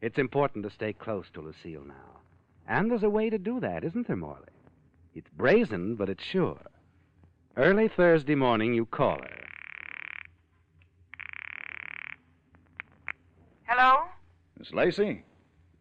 It's 0.00 0.18
important 0.18 0.64
to 0.64 0.70
stay 0.70 0.92
close 0.92 1.26
to 1.34 1.40
Lucille 1.40 1.84
now. 1.86 2.20
And 2.68 2.90
there's 2.90 3.02
a 3.02 3.10
way 3.10 3.30
to 3.30 3.38
do 3.38 3.60
that, 3.60 3.84
isn't 3.84 4.06
there, 4.06 4.16
Morley? 4.16 4.42
It's 5.14 5.30
brazen, 5.36 5.94
but 5.94 6.08
it's 6.08 6.22
sure. 6.22 6.60
Early 7.56 7.88
Thursday 7.88 8.34
morning, 8.34 8.74
you 8.74 8.84
call 8.84 9.18
her. 9.18 9.44
Hello? 13.64 14.04
Miss 14.58 14.72
Lacey? 14.72 15.24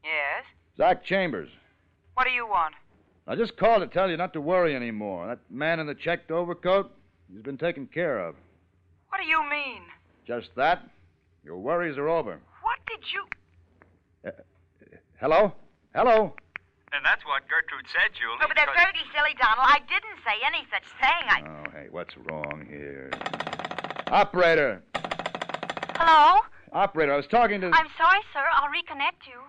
Yes? 0.03 0.45
Zack 0.77 1.03
Chambers. 1.03 1.49
What 2.13 2.25
do 2.25 2.31
you 2.31 2.47
want? 2.47 2.73
I 3.27 3.35
just 3.35 3.57
called 3.57 3.81
to 3.81 3.87
tell 3.87 4.09
you 4.09 4.15
not 4.15 4.31
to 4.33 4.41
worry 4.41 4.75
anymore. 4.75 5.27
That 5.27 5.39
man 5.49 5.79
in 5.79 5.87
the 5.87 5.95
checked 5.95 6.31
overcoat, 6.31 6.91
he's 7.31 7.41
been 7.41 7.57
taken 7.57 7.85
care 7.87 8.19
of. 8.19 8.35
What 9.09 9.19
do 9.21 9.27
you 9.27 9.41
mean? 9.49 9.81
Just 10.25 10.49
that. 10.55 10.81
Your 11.43 11.57
worries 11.57 11.97
are 11.97 12.07
over. 12.07 12.39
What 12.61 12.79
did 12.87 12.99
you. 13.13 13.25
Uh, 14.25 14.31
hello? 15.19 15.53
Hello? 15.93 16.33
And 16.93 17.03
that's 17.05 17.23
what 17.25 17.43
Gertrude 17.49 17.85
said, 17.91 18.15
Julie. 18.17 18.37
Oh, 18.41 18.45
but 18.47 18.55
that's 18.55 18.71
because- 18.71 18.85
dirty 18.85 19.05
silly, 19.13 19.35
Donald. 19.39 19.67
I 19.67 19.79
didn't 19.79 20.19
say 20.25 20.39
any 20.45 20.65
such 20.71 20.87
thing. 21.01 21.23
I. 21.27 21.43
Oh, 21.45 21.71
hey, 21.71 21.87
what's 21.91 22.15
wrong 22.17 22.65
here? 22.69 23.11
Operator! 24.09 24.81
Hello? 25.97 26.41
Operator, 26.71 27.13
I 27.13 27.17
was 27.17 27.27
talking 27.27 27.59
to. 27.61 27.67
I'm 27.67 27.87
sorry, 27.97 28.21
sir. 28.33 28.43
I'll 28.53 28.69
reconnect 28.69 29.27
you. 29.27 29.39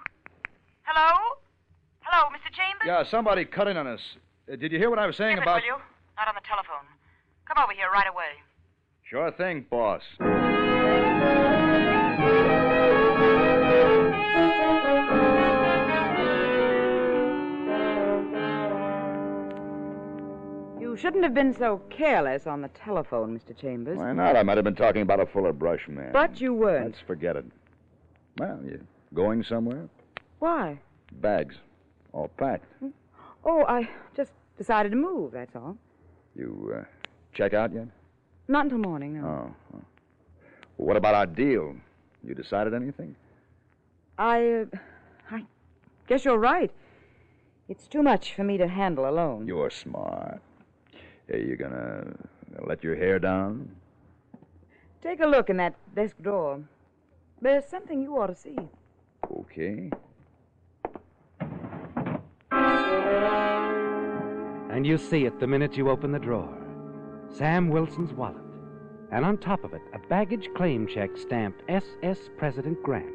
Hello? 0.83 1.39
Hello, 2.11 2.31
Mr. 2.31 2.51
Chambers? 2.57 2.87
Yeah, 2.87 3.05
somebody 3.05 3.45
cut 3.45 3.69
in 3.69 3.77
on 3.77 3.87
us. 3.87 4.01
Uh, 4.51 4.57
did 4.57 4.73
you 4.73 4.79
hear 4.79 4.89
what 4.89 4.99
I 4.99 5.07
was 5.07 5.17
saying 5.17 5.37
Skip 5.37 5.43
it, 5.43 5.51
about. 5.51 5.61
will 5.63 5.67
you? 5.67 5.77
Not 6.17 6.29
on 6.29 6.35
the 6.35 6.41
telephone. 6.49 6.87
Come 7.47 7.63
over 7.63 7.73
here 7.75 7.91
right 7.93 8.09
away. 8.09 8.33
Sure 9.05 9.31
thing, 9.31 9.67
boss. 9.71 10.03
You 20.81 20.97
shouldn't 20.97 21.25
have 21.25 21.35
been 21.35 21.55
so 21.55 21.83
careless 21.91 22.47
on 22.47 22.63
the 22.63 22.69
telephone, 22.69 23.39
Mr. 23.39 23.57
Chambers. 23.59 23.99
Why 23.99 24.13
not? 24.13 24.37
I 24.37 24.43
might 24.43 24.57
have 24.57 24.65
been 24.65 24.75
talking 24.75 25.03
about 25.03 25.21
a 25.21 25.27
fuller 25.27 25.53
brush 25.53 25.87
man. 25.89 26.11
But 26.13 26.41
you 26.41 26.55
weren't. 26.55 26.87
Let's 26.87 27.01
forget 27.07 27.37
it. 27.37 27.45
Well, 28.39 28.61
you 28.65 28.81
going 29.15 29.43
somewhere? 29.43 29.89
Why? 30.39 30.79
Bags. 31.13 31.57
All 32.13 32.29
packed. 32.37 32.67
Oh, 33.45 33.65
I 33.67 33.89
just 34.17 34.33
decided 34.57 34.91
to 34.91 34.97
move, 34.97 35.33
that's 35.33 35.55
all. 35.55 35.77
You 36.35 36.75
uh, 36.79 36.85
check 37.33 37.55
out 37.55 37.73
yet? 37.73 37.89
Not 38.49 38.65
until 38.65 38.79
morning, 38.79 39.21
no. 39.21 39.27
Oh. 39.27 39.55
oh. 39.75 39.83
Well, 40.77 40.89
what 40.89 40.97
about 40.97 41.15
our 41.15 41.27
deal? 41.27 41.77
You 42.25 42.35
decided 42.35 42.75
anything? 42.75 43.15
I. 44.19 44.49
Uh, 44.49 44.65
I 45.31 45.45
guess 46.07 46.25
you're 46.25 46.39
right. 46.39 46.71
It's 47.69 47.87
too 47.87 48.03
much 48.03 48.33
for 48.35 48.45
me 48.45 48.57
to 48.57 48.67
handle 48.67 49.09
alone. 49.09 49.47
You're 49.47 49.71
smart. 49.71 50.41
Hey, 51.29 51.45
you 51.45 51.57
gonna 51.57 52.15
let 52.67 52.83
your 52.83 52.97
hair 52.97 53.19
down? 53.19 53.71
Take 55.03 55.21
a 55.21 55.27
look 55.27 55.51
in 55.51 55.59
that 55.59 55.75
desk 55.95 56.17
drawer. 56.23 56.61
There's 57.41 57.67
something 57.67 58.03
you 58.03 58.17
ought 58.17 58.29
to 58.29 58.35
see. 58.35 58.57
Okay. 59.31 59.91
And 64.79 64.87
you 64.87 64.97
see 64.97 65.25
it 65.25 65.41
the 65.41 65.47
minute 65.49 65.77
you 65.77 65.91
open 65.91 66.13
the 66.13 66.21
drawer. 66.21 66.57
Sam 67.31 67.69
Wilson's 67.69 68.13
wallet. 68.13 68.45
And 69.11 69.25
on 69.25 69.37
top 69.37 69.65
of 69.65 69.75
it, 69.75 69.83
a 69.93 69.99
baggage 69.99 70.51
claim 70.55 70.87
check 70.87 71.17
stamped 71.17 71.65
SS 71.69 72.31
President 72.37 72.81
Grant. 72.85 73.13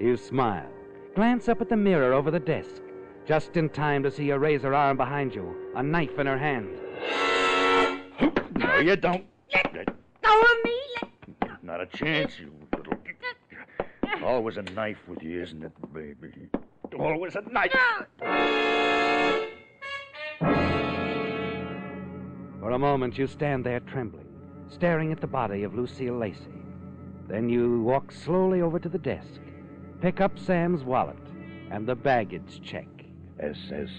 You 0.00 0.16
smile, 0.16 0.70
glance 1.14 1.50
up 1.50 1.60
at 1.60 1.68
the 1.68 1.76
mirror 1.76 2.14
over 2.14 2.30
the 2.30 2.40
desk, 2.40 2.80
just 3.26 3.58
in 3.58 3.68
time 3.68 4.02
to 4.04 4.10
see 4.10 4.30
a 4.30 4.38
razor 4.38 4.72
arm 4.72 4.96
behind 4.96 5.34
you, 5.34 5.54
a 5.76 5.82
knife 5.82 6.18
in 6.18 6.26
her 6.26 6.38
hand. 6.38 6.70
No, 8.56 8.78
you 8.78 8.96
don't. 8.96 9.26
Oh, 10.24 10.60
me? 10.64 10.80
Not 11.62 11.82
a 11.82 11.86
chance, 11.88 12.38
you 12.40 12.50
little. 12.74 12.94
Always 14.24 14.56
a 14.56 14.62
knife 14.62 15.06
with 15.06 15.22
you, 15.22 15.42
isn't 15.42 15.62
it, 15.62 15.92
baby? 15.92 16.48
Always 16.98 17.36
a 17.36 17.42
knife. 17.42 17.76
For 22.70 22.74
a 22.74 22.78
moment, 22.78 23.18
you 23.18 23.26
stand 23.26 23.66
there 23.66 23.80
trembling, 23.80 24.28
staring 24.68 25.10
at 25.10 25.20
the 25.20 25.26
body 25.26 25.64
of 25.64 25.74
Lucille 25.74 26.16
Lacey. 26.16 26.62
Then 27.26 27.48
you 27.48 27.82
walk 27.82 28.12
slowly 28.12 28.62
over 28.62 28.78
to 28.78 28.88
the 28.88 28.96
desk, 28.96 29.40
pick 30.00 30.20
up 30.20 30.38
Sam's 30.38 30.84
wallet 30.84 31.18
and 31.72 31.84
the 31.84 31.96
baggage 31.96 32.60
check. 32.62 32.86
SS 33.40 33.90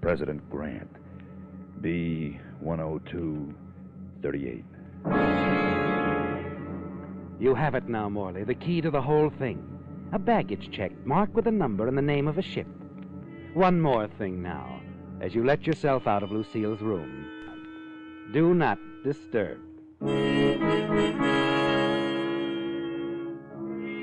President 0.00 0.42
Grant. 0.50 0.90
B 1.82 2.40
102 2.58 3.54
38. 4.22 4.64
You 7.38 7.54
have 7.54 7.76
it 7.76 7.88
now, 7.88 8.08
Morley, 8.08 8.42
the 8.42 8.56
key 8.56 8.80
to 8.80 8.90
the 8.90 9.00
whole 9.00 9.30
thing. 9.30 9.64
A 10.10 10.18
baggage 10.18 10.72
check 10.72 10.90
marked 11.06 11.34
with 11.34 11.46
a 11.46 11.52
number 11.52 11.86
and 11.86 11.96
the 11.96 12.02
name 12.02 12.26
of 12.26 12.38
a 12.38 12.42
ship. 12.42 12.66
One 13.54 13.80
more 13.80 14.08
thing 14.08 14.42
now, 14.42 14.80
as 15.20 15.32
you 15.32 15.44
let 15.44 15.64
yourself 15.64 16.08
out 16.08 16.24
of 16.24 16.32
Lucille's 16.32 16.80
room. 16.80 17.36
Do 18.32 18.54
not 18.54 18.78
disturb. 19.02 19.58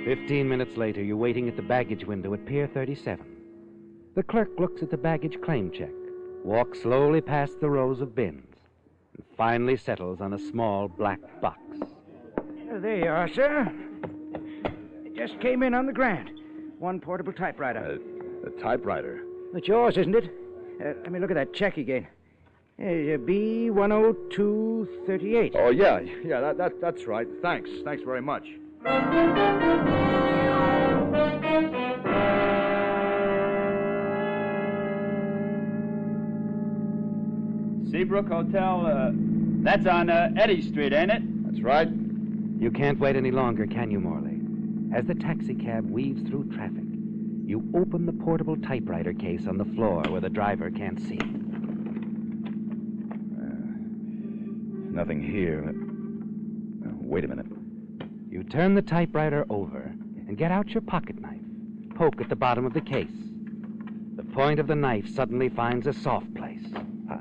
Fifteen 0.03 0.49
minutes 0.49 0.75
later, 0.75 1.01
you're 1.01 1.15
waiting 1.15 1.47
at 1.47 1.55
the 1.55 1.61
baggage 1.61 2.05
window 2.05 2.33
at 2.33 2.45
Pier 2.45 2.67
37. 2.67 3.25
The 4.15 4.23
clerk 4.23 4.49
looks 4.59 4.81
at 4.81 4.91
the 4.91 4.97
baggage 4.97 5.39
claim 5.41 5.71
check, 5.71 5.93
walks 6.43 6.81
slowly 6.81 7.21
past 7.21 7.61
the 7.61 7.69
rows 7.69 8.01
of 8.01 8.15
bins, 8.15 8.55
and 9.15 9.23
finally 9.37 9.77
settles 9.77 10.19
on 10.19 10.33
a 10.33 10.39
small 10.39 10.89
black 10.89 11.19
box. 11.39 11.59
There 12.69 12.97
you 12.97 13.09
are, 13.09 13.29
sir. 13.29 13.71
It 15.05 15.15
just 15.15 15.39
came 15.39 15.63
in 15.63 15.73
on 15.73 15.85
the 15.85 15.93
grant. 15.93 16.29
One 16.79 16.99
portable 16.99 17.33
typewriter. 17.33 17.97
A 18.45 18.61
typewriter. 18.61 19.23
That's 19.53 19.67
yours, 19.67 19.97
isn't 19.97 20.15
it? 20.15 20.31
Uh, 20.81 20.93
let 21.01 21.11
me 21.11 21.19
look 21.19 21.31
at 21.31 21.35
that 21.35 21.53
check 21.53 21.77
again. 21.77 22.07
Hey, 22.79 23.15
uh, 23.15 23.17
B 23.17 23.71
one 23.71 23.91
oh 23.91 24.13
two 24.29 24.87
thirty 25.07 25.35
eight. 25.35 25.55
Oh, 25.57 25.71
yeah, 25.71 25.99
yeah, 26.23 26.39
that, 26.39 26.59
that, 26.59 26.79
that's 26.79 27.07
right. 27.07 27.27
Thanks. 27.41 27.71
Thanks 27.83 28.03
very 28.03 28.21
much. 28.21 28.43
Seabrook 37.89 38.27
Hotel, 38.27 38.85
uh, 38.85 39.09
that's 39.63 39.87
on 39.87 40.11
uh, 40.11 40.29
Eddy 40.37 40.61
Street, 40.61 40.93
ain't 40.93 41.09
it? 41.09 41.23
That's 41.45 41.63
right. 41.63 41.89
You 42.59 42.69
can't 42.69 42.99
wait 42.99 43.15
any 43.15 43.31
longer, 43.31 43.65
can 43.65 43.89
you, 43.89 43.99
Morley? 43.99 44.39
As 44.95 45.05
the 45.05 45.15
taxicab 45.15 45.89
weaves 45.89 46.21
through 46.29 46.51
traffic, 46.53 46.83
you 47.43 47.67
open 47.73 48.05
the 48.05 48.13
portable 48.13 48.55
typewriter 48.55 49.13
case 49.13 49.47
on 49.47 49.57
the 49.57 49.65
floor 49.65 50.03
where 50.09 50.21
the 50.21 50.29
driver 50.29 50.69
can't 50.69 50.99
see 50.99 51.15
it. 51.15 51.36
Nothing 54.97 55.21
here. 55.21 55.63
Uh, 56.83 56.91
wait 56.95 57.23
a 57.23 57.27
minute. 57.27 57.45
You 58.31 58.43
turn 58.43 58.73
the 58.73 58.81
typewriter 58.81 59.45
over 59.47 59.93
and 60.27 60.35
get 60.35 60.51
out 60.51 60.69
your 60.69 60.81
pocket 60.81 61.21
knife. 61.21 61.39
Poke 61.93 62.19
at 62.19 62.29
the 62.29 62.35
bottom 62.35 62.65
of 62.65 62.73
the 62.73 62.81
case. 62.81 63.07
The 64.15 64.23
point 64.23 64.59
of 64.59 64.65
the 64.65 64.73
knife 64.73 65.07
suddenly 65.13 65.49
finds 65.49 65.85
a 65.85 65.93
soft 65.93 66.33
place. 66.33 66.65
Ah, 67.11 67.19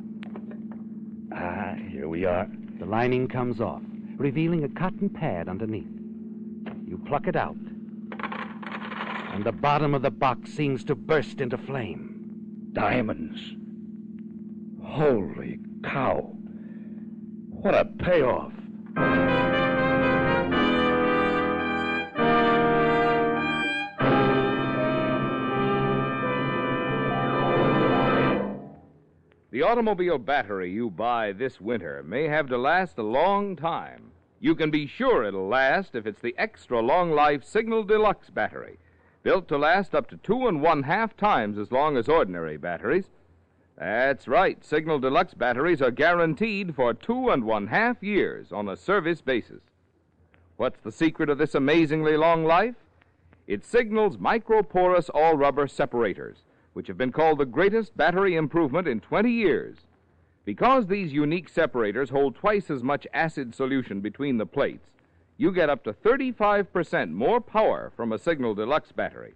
Ah, 1.34 1.74
here 1.90 2.08
we 2.08 2.24
are. 2.24 2.48
The 2.78 2.86
lining 2.86 3.28
comes 3.28 3.60
off, 3.60 3.82
revealing 4.16 4.64
a 4.64 4.70
cotton 4.70 5.10
pad 5.10 5.46
underneath. 5.46 5.84
You 6.86 6.98
pluck 7.06 7.26
it 7.26 7.36
out, 7.36 7.58
and 9.34 9.44
the 9.44 9.52
bottom 9.52 9.94
of 9.94 10.00
the 10.00 10.10
box 10.10 10.50
seems 10.50 10.82
to 10.84 10.94
burst 10.94 11.42
into 11.42 11.58
flame. 11.58 12.70
Diamonds. 12.72 13.38
Holy 14.82 15.58
cow. 15.84 16.35
What 17.66 17.74
a 17.74 17.84
payoff. 17.84 18.52
The 29.50 29.62
automobile 29.62 30.18
battery 30.18 30.70
you 30.70 30.90
buy 30.90 31.32
this 31.32 31.60
winter 31.60 32.04
may 32.04 32.28
have 32.28 32.46
to 32.50 32.56
last 32.56 32.98
a 32.98 33.02
long 33.02 33.56
time. 33.56 34.12
You 34.38 34.54
can 34.54 34.70
be 34.70 34.86
sure 34.86 35.24
it'll 35.24 35.48
last 35.48 35.96
if 35.96 36.06
it's 36.06 36.20
the 36.20 36.36
extra 36.38 36.78
long 36.78 37.10
life 37.10 37.42
Signal 37.42 37.82
Deluxe 37.82 38.30
battery, 38.30 38.78
built 39.24 39.48
to 39.48 39.58
last 39.58 39.92
up 39.92 40.08
to 40.10 40.16
two 40.18 40.46
and 40.46 40.62
one 40.62 40.84
half 40.84 41.16
times 41.16 41.58
as 41.58 41.72
long 41.72 41.96
as 41.96 42.08
ordinary 42.08 42.58
batteries. 42.58 43.10
That's 43.78 44.26
right, 44.26 44.64
Signal 44.64 45.00
Deluxe 45.00 45.34
batteries 45.34 45.82
are 45.82 45.90
guaranteed 45.90 46.74
for 46.74 46.94
two 46.94 47.28
and 47.28 47.44
one 47.44 47.66
half 47.66 48.02
years 48.02 48.50
on 48.50 48.68
a 48.68 48.76
service 48.76 49.20
basis. 49.20 49.60
What's 50.56 50.80
the 50.80 50.92
secret 50.92 51.28
of 51.28 51.36
this 51.36 51.54
amazingly 51.54 52.16
long 52.16 52.46
life? 52.46 52.76
It's 53.46 53.68
Signal's 53.68 54.16
microporous 54.16 55.10
all 55.12 55.36
rubber 55.36 55.66
separators, 55.66 56.38
which 56.72 56.86
have 56.86 56.96
been 56.96 57.12
called 57.12 57.38
the 57.38 57.44
greatest 57.44 57.94
battery 57.96 58.34
improvement 58.34 58.88
in 58.88 59.00
20 59.00 59.30
years. 59.30 59.76
Because 60.46 60.86
these 60.86 61.12
unique 61.12 61.48
separators 61.50 62.08
hold 62.08 62.34
twice 62.34 62.70
as 62.70 62.82
much 62.82 63.06
acid 63.12 63.54
solution 63.54 64.00
between 64.00 64.38
the 64.38 64.46
plates, 64.46 64.88
you 65.36 65.52
get 65.52 65.68
up 65.68 65.84
to 65.84 65.92
35% 65.92 67.12
more 67.12 67.42
power 67.42 67.92
from 67.94 68.12
a 68.12 68.18
Signal 68.18 68.54
Deluxe 68.54 68.92
battery. 68.92 69.34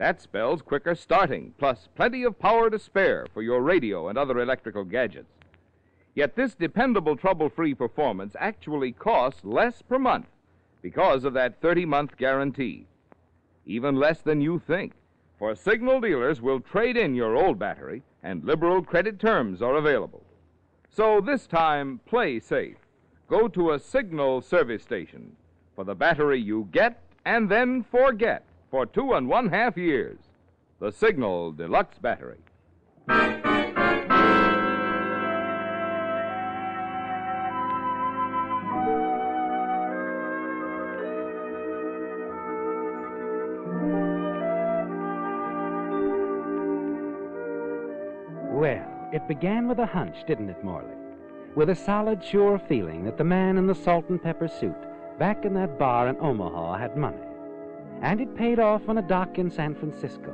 That 0.00 0.22
spells 0.22 0.62
quicker 0.62 0.94
starting, 0.94 1.52
plus 1.58 1.90
plenty 1.94 2.22
of 2.22 2.38
power 2.38 2.70
to 2.70 2.78
spare 2.78 3.26
for 3.34 3.42
your 3.42 3.60
radio 3.60 4.08
and 4.08 4.16
other 4.16 4.40
electrical 4.40 4.82
gadgets. 4.82 5.34
Yet 6.14 6.36
this 6.36 6.54
dependable 6.54 7.18
trouble 7.18 7.50
free 7.50 7.74
performance 7.74 8.34
actually 8.38 8.92
costs 8.92 9.44
less 9.44 9.82
per 9.82 9.98
month 9.98 10.24
because 10.80 11.24
of 11.24 11.34
that 11.34 11.60
30 11.60 11.84
month 11.84 12.16
guarantee. 12.16 12.86
Even 13.66 13.94
less 13.94 14.22
than 14.22 14.40
you 14.40 14.58
think. 14.66 14.94
For 15.38 15.54
Signal 15.54 16.00
dealers 16.00 16.40
will 16.40 16.60
trade 16.60 16.96
in 16.96 17.14
your 17.14 17.36
old 17.36 17.58
battery, 17.58 18.02
and 18.22 18.42
liberal 18.42 18.82
credit 18.82 19.20
terms 19.20 19.60
are 19.60 19.76
available. 19.76 20.22
So 20.88 21.20
this 21.20 21.46
time, 21.46 22.00
play 22.06 22.40
safe. 22.40 22.78
Go 23.28 23.48
to 23.48 23.72
a 23.72 23.78
Signal 23.78 24.40
service 24.40 24.82
station 24.82 25.36
for 25.76 25.84
the 25.84 25.94
battery 25.94 26.40
you 26.40 26.68
get 26.72 27.02
and 27.26 27.50
then 27.50 27.84
forget 27.84 28.46
for 28.70 28.86
two 28.86 29.14
and 29.14 29.28
one 29.28 29.48
half 29.48 29.76
years. 29.76 30.18
The 30.78 30.92
Signal 30.92 31.52
Deluxe 31.52 31.98
Battery. 31.98 32.38
Well, 48.52 48.86
it 49.12 49.26
began 49.26 49.68
with 49.68 49.78
a 49.78 49.86
hunch, 49.86 50.16
didn't 50.26 50.50
it, 50.50 50.62
Morley? 50.62 50.86
With 51.56 51.70
a 51.70 51.74
solid, 51.74 52.22
sure 52.22 52.58
feeling 52.58 53.04
that 53.04 53.18
the 53.18 53.24
man 53.24 53.58
in 53.58 53.66
the 53.66 53.74
salt 53.74 54.08
and 54.08 54.22
pepper 54.22 54.48
suit 54.48 54.76
back 55.18 55.44
in 55.44 55.52
that 55.54 55.78
bar 55.78 56.08
in 56.08 56.16
Omaha 56.20 56.78
had 56.78 56.96
money. 56.96 57.29
And 58.02 58.20
it 58.20 58.34
paid 58.34 58.58
off 58.58 58.88
on 58.88 58.98
a 58.98 59.02
dock 59.02 59.38
in 59.38 59.50
San 59.50 59.74
Francisco 59.74 60.30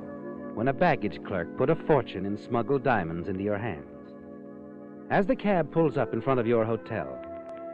when 0.55 0.69
a 0.69 0.73
baggage 0.73 1.23
clerk 1.25 1.55
put 1.57 1.69
a 1.69 1.75
fortune 1.75 2.25
in 2.25 2.39
smuggled 2.39 2.83
diamonds 2.83 3.29
into 3.29 3.43
your 3.43 3.59
hands. 3.59 4.13
As 5.11 5.27
the 5.27 5.37
cab 5.37 5.71
pulls 5.71 5.97
up 5.97 6.13
in 6.13 6.21
front 6.21 6.41
of 6.41 6.47
your 6.47 6.65
hotel, 6.65 7.21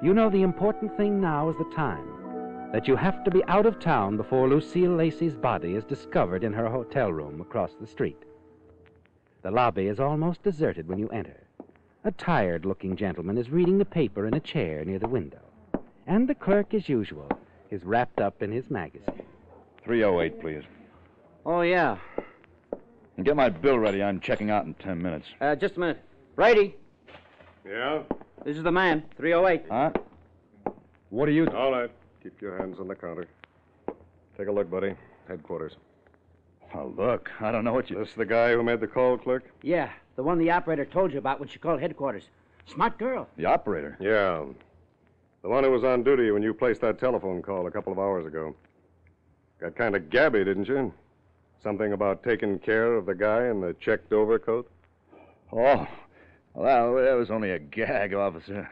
you 0.02 0.14
know 0.14 0.28
the 0.28 0.42
important 0.42 0.96
thing 0.96 1.20
now 1.20 1.48
is 1.48 1.56
the 1.56 1.70
time. 1.76 2.70
That 2.72 2.88
you 2.88 2.96
have 2.96 3.22
to 3.24 3.30
be 3.30 3.44
out 3.44 3.66
of 3.66 3.78
town 3.78 4.16
before 4.16 4.48
Lucille 4.48 4.96
Lacey's 4.96 5.36
body 5.36 5.74
is 5.74 5.84
discovered 5.84 6.42
in 6.42 6.52
her 6.54 6.68
hotel 6.68 7.12
room 7.12 7.40
across 7.40 7.74
the 7.74 7.86
street. 7.86 8.22
The 9.42 9.50
lobby 9.50 9.88
is 9.88 10.00
almost 10.00 10.42
deserted 10.42 10.88
when 10.88 10.98
you 10.98 11.08
enter. 11.10 11.44
A 12.04 12.10
tired 12.12 12.64
looking 12.64 12.96
gentleman 12.96 13.38
is 13.38 13.50
reading 13.50 13.78
the 13.78 13.84
paper 13.84 14.26
in 14.26 14.34
a 14.34 14.40
chair 14.40 14.84
near 14.84 14.98
the 14.98 15.06
window. 15.06 15.42
And 16.06 16.28
the 16.28 16.34
clerk, 16.34 16.74
as 16.74 16.88
usual, 16.88 17.28
is 17.70 17.84
wrapped 17.84 18.20
up 18.20 18.42
in 18.42 18.50
his 18.50 18.70
magazine. 18.70 19.22
308, 19.84 20.40
please. 20.40 20.62
Oh, 21.44 21.62
yeah. 21.62 21.96
And 23.16 23.26
get 23.26 23.36
my 23.36 23.48
bill 23.48 23.78
ready. 23.78 24.02
I'm 24.02 24.20
checking 24.20 24.50
out 24.50 24.64
in 24.64 24.74
ten 24.74 25.00
minutes. 25.02 25.26
Uh, 25.40 25.54
just 25.54 25.76
a 25.76 25.80
minute. 25.80 26.00
Brady, 26.36 26.76
Yeah? 27.66 28.02
this 28.44 28.56
is 28.56 28.62
the 28.62 28.72
man. 28.72 29.02
308. 29.16 29.64
Huh? 29.70 29.90
What 31.10 31.28
are 31.28 31.32
you... 31.32 31.46
All 31.48 31.72
right. 31.72 31.90
Keep 32.22 32.40
your 32.40 32.56
hands 32.58 32.78
on 32.80 32.88
the 32.88 32.94
counter. 32.94 33.26
Take 34.38 34.48
a 34.48 34.52
look, 34.52 34.70
buddy. 34.70 34.94
Headquarters. 35.28 35.74
Oh, 36.74 36.92
look. 36.96 37.30
I 37.40 37.52
don't 37.52 37.64
know 37.64 37.72
what 37.74 37.90
you... 37.90 37.98
This 37.98 38.14
the 38.14 38.24
guy 38.24 38.52
who 38.52 38.62
made 38.62 38.80
the 38.80 38.86
call, 38.86 39.18
clerk? 39.18 39.44
Yeah, 39.62 39.90
the 40.16 40.22
one 40.22 40.38
the 40.38 40.50
operator 40.50 40.86
told 40.86 41.12
you 41.12 41.18
about 41.18 41.38
when 41.38 41.48
she 41.48 41.58
called 41.58 41.80
headquarters. 41.80 42.24
Smart 42.66 42.96
girl. 42.98 43.28
The 43.36 43.44
operator? 43.44 43.98
Yeah. 44.00 44.44
The 45.42 45.48
one 45.48 45.64
who 45.64 45.70
was 45.70 45.84
on 45.84 46.02
duty 46.02 46.30
when 46.30 46.42
you 46.42 46.54
placed 46.54 46.80
that 46.80 46.98
telephone 46.98 47.42
call 47.42 47.66
a 47.66 47.70
couple 47.70 47.92
of 47.92 47.98
hours 47.98 48.24
ago. 48.24 48.54
Got 49.62 49.76
kind 49.76 49.94
of 49.94 50.10
gabby, 50.10 50.42
didn't 50.42 50.66
you? 50.66 50.92
Something 51.62 51.92
about 51.92 52.24
taking 52.24 52.58
care 52.58 52.94
of 52.96 53.06
the 53.06 53.14
guy 53.14 53.46
in 53.46 53.60
the 53.60 53.74
checked 53.74 54.12
overcoat? 54.12 54.68
Oh, 55.52 55.86
well, 56.52 56.96
that 56.96 57.12
was 57.12 57.30
only 57.30 57.52
a 57.52 57.60
gag, 57.60 58.12
officer. 58.12 58.68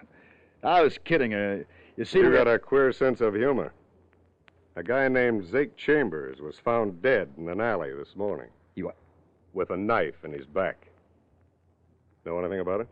I 0.65 0.83
was 0.83 0.99
kidding. 0.99 1.33
Uh, 1.33 1.59
you 1.97 2.05
see, 2.05 2.19
you 2.19 2.33
got 2.33 2.49
a 2.49 2.59
queer 2.59 2.93
sense 2.93 3.21
of 3.21 3.35
humor. 3.35 3.73
A 4.75 4.83
guy 4.83 5.07
named 5.07 5.49
Zack 5.49 5.77
Chambers 5.77 6.41
was 6.41 6.59
found 6.59 7.01
dead 7.01 7.29
in 7.39 7.49
an 7.49 7.61
alley 7.61 7.95
this 7.95 8.17
morning. 8.17 8.49
You 8.75 8.93
With 9.53 9.71
a 9.71 9.77
knife 9.77 10.25
in 10.25 10.33
his 10.33 10.47
back. 10.47 10.89
Know 12.27 12.41
anything 12.41 12.59
about 12.59 12.81
it? 12.81 12.89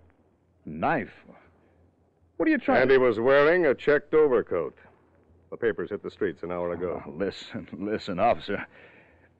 Knife? 0.64 1.14
What 2.36 2.46
are 2.46 2.52
you 2.52 2.58
trying 2.58 2.82
And 2.82 2.90
he 2.92 2.98
was 2.98 3.18
wearing 3.18 3.66
a 3.66 3.74
checked 3.74 4.14
overcoat. 4.14 4.76
The 5.50 5.56
papers 5.56 5.90
hit 5.90 6.02
the 6.02 6.10
streets 6.10 6.42
an 6.42 6.52
hour 6.52 6.72
ago. 6.72 7.02
Oh, 7.06 7.10
listen, 7.10 7.66
listen, 7.72 8.18
officer. 8.18 8.66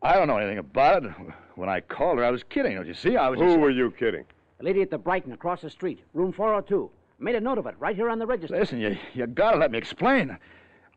I 0.03 0.15
don't 0.15 0.29
know 0.29 0.39
anything 0.39 0.59
about 0.59 1.05
it. 1.05 1.13
When 1.57 1.69
I 1.69 1.81
called 1.81 2.19
her, 2.19 2.25
I 2.25 2.31
was 2.31 2.43
kidding. 2.45 2.77
Don't 2.77 2.87
you 2.87 2.95
see? 2.95 3.17
I 3.17 3.29
was 3.29 3.39
Who 3.39 3.47
just... 3.47 3.59
were 3.59 3.71
you 3.71 3.91
kidding? 3.91 4.25
A 4.61 4.65
lady 4.65 4.81
at 4.81 4.91
the 4.91 4.99
Brighton 4.99 5.33
across 5.33 5.61
the 5.61 5.71
street, 5.71 6.01
room 6.15 6.33
402. 6.33 6.91
Made 7.19 7.35
a 7.35 7.41
note 7.41 7.59
of 7.59 7.67
it 7.67 7.75
right 7.79 7.97
here 7.97 8.09
on 8.09 8.19
the 8.19 8.27
register. 8.27 8.57
Listen, 8.59 8.81
you, 8.81 8.97
you 9.13 9.27
gotta 9.27 9.59
let 9.59 9.71
me 9.71 9.79
explain. 9.79 10.37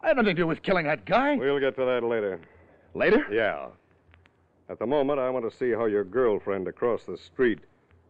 I 0.01 0.07
had 0.07 0.17
nothing 0.17 0.35
to 0.35 0.41
do 0.41 0.47
with 0.47 0.61
killing 0.61 0.85
that 0.85 1.05
guy. 1.05 1.35
We'll 1.35 1.59
get 1.59 1.75
to 1.75 1.85
that 1.85 2.03
later. 2.03 2.39
Later? 2.93 3.25
Yeah. 3.31 3.67
At 4.69 4.79
the 4.79 4.85
moment, 4.85 5.19
I 5.19 5.29
want 5.29 5.49
to 5.49 5.55
see 5.55 5.71
how 5.71 5.85
your 5.85 6.03
girlfriend 6.03 6.67
across 6.67 7.03
the 7.03 7.17
street 7.17 7.59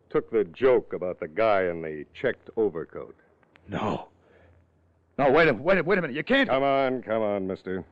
took 0.10 0.30
the 0.30 0.44
joke 0.44 0.94
about 0.94 1.20
the 1.20 1.28
guy 1.28 1.64
in 1.64 1.82
the 1.82 2.06
checked 2.14 2.50
overcoat. 2.58 3.16
No. 3.68 4.10
No, 5.18 5.32
wait 5.32 5.48
a, 5.48 5.54
wait 5.54 5.78
a, 5.78 5.84
wait 5.84 5.98
a 5.98 6.02
minute. 6.02 6.16
You 6.16 6.24
can't. 6.24 6.50
Come 6.50 6.64
on, 6.64 7.02
come 7.02 7.22
on, 7.22 7.46
mister. 7.48 7.84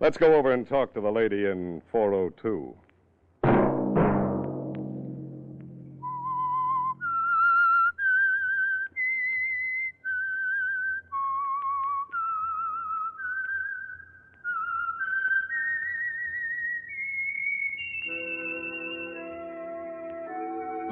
Let's 0.00 0.16
go 0.16 0.34
over 0.34 0.52
and 0.52 0.66
talk 0.68 0.92
to 0.94 1.00
the 1.00 1.10
lady 1.10 1.46
in 1.46 1.80
402. 1.92 2.74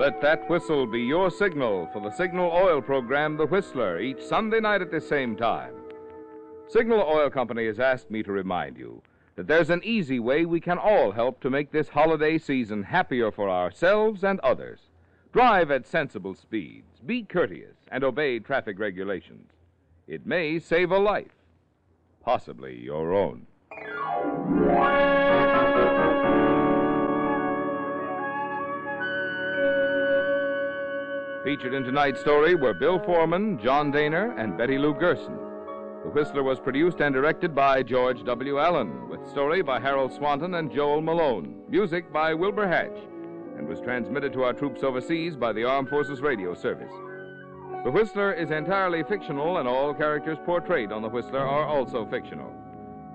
Let 0.02 0.20
that 0.22 0.50
whistle 0.50 0.84
be 0.84 1.00
your 1.00 1.30
signal 1.30 1.88
for 1.92 2.00
the 2.00 2.10
Signal 2.10 2.50
Oil 2.50 2.82
program, 2.82 3.36
The 3.36 3.46
Whistler, 3.46 4.00
each 4.00 4.20
Sunday 4.20 4.58
night 4.58 4.82
at 4.82 4.90
the 4.90 5.00
same 5.00 5.36
time. 5.36 5.74
Signal 6.66 7.02
Oil 7.02 7.30
Company 7.30 7.66
has 7.66 7.78
asked 7.78 8.10
me 8.10 8.24
to 8.24 8.32
remind 8.32 8.76
you 8.76 9.00
that 9.36 9.46
there's 9.46 9.70
an 9.70 9.80
easy 9.84 10.18
way 10.18 10.44
we 10.44 10.58
can 10.58 10.76
all 10.76 11.12
help 11.12 11.40
to 11.42 11.50
make 11.50 11.70
this 11.70 11.86
holiday 11.86 12.36
season 12.36 12.82
happier 12.82 13.30
for 13.30 13.48
ourselves 13.48 14.24
and 14.24 14.40
others. 14.40 14.80
Drive 15.32 15.70
at 15.70 15.86
sensible 15.86 16.34
speeds, 16.34 16.98
be 17.06 17.22
courteous, 17.22 17.76
and 17.86 18.02
obey 18.02 18.40
traffic 18.40 18.80
regulations. 18.80 19.52
It 20.08 20.26
may 20.26 20.58
save 20.58 20.90
a 20.90 20.98
life, 20.98 21.36
possibly 22.24 22.76
your 22.76 23.14
own. 23.14 23.46
Featured 31.44 31.74
in 31.74 31.82
tonight's 31.82 32.20
story 32.20 32.54
were 32.54 32.72
Bill 32.72 33.00
Forman, 33.00 33.58
John 33.58 33.92
Dehner, 33.92 34.32
and 34.38 34.56
Betty 34.56 34.78
Lou 34.78 34.94
Gerson. 34.94 35.36
The 36.04 36.10
Whistler 36.10 36.44
was 36.44 36.60
produced 36.60 37.00
and 37.00 37.12
directed 37.12 37.52
by 37.52 37.82
George 37.82 38.22
W. 38.22 38.60
Allen, 38.60 39.08
with 39.08 39.28
story 39.28 39.60
by 39.60 39.80
Harold 39.80 40.12
Swanton 40.12 40.54
and 40.54 40.70
Joel 40.70 41.00
Malone, 41.00 41.60
music 41.68 42.12
by 42.12 42.32
Wilbur 42.32 42.68
Hatch, 42.68 42.96
and 43.58 43.66
was 43.66 43.80
transmitted 43.80 44.32
to 44.34 44.44
our 44.44 44.52
troops 44.52 44.84
overseas 44.84 45.34
by 45.34 45.52
the 45.52 45.64
Armed 45.64 45.88
Forces 45.88 46.20
Radio 46.20 46.54
Service. 46.54 46.92
The 47.82 47.90
Whistler 47.90 48.32
is 48.34 48.52
entirely 48.52 49.02
fictional, 49.02 49.58
and 49.58 49.66
all 49.66 49.92
characters 49.94 50.38
portrayed 50.46 50.92
on 50.92 51.02
The 51.02 51.08
Whistler 51.08 51.40
are 51.40 51.66
also 51.66 52.06
fictional. 52.06 52.54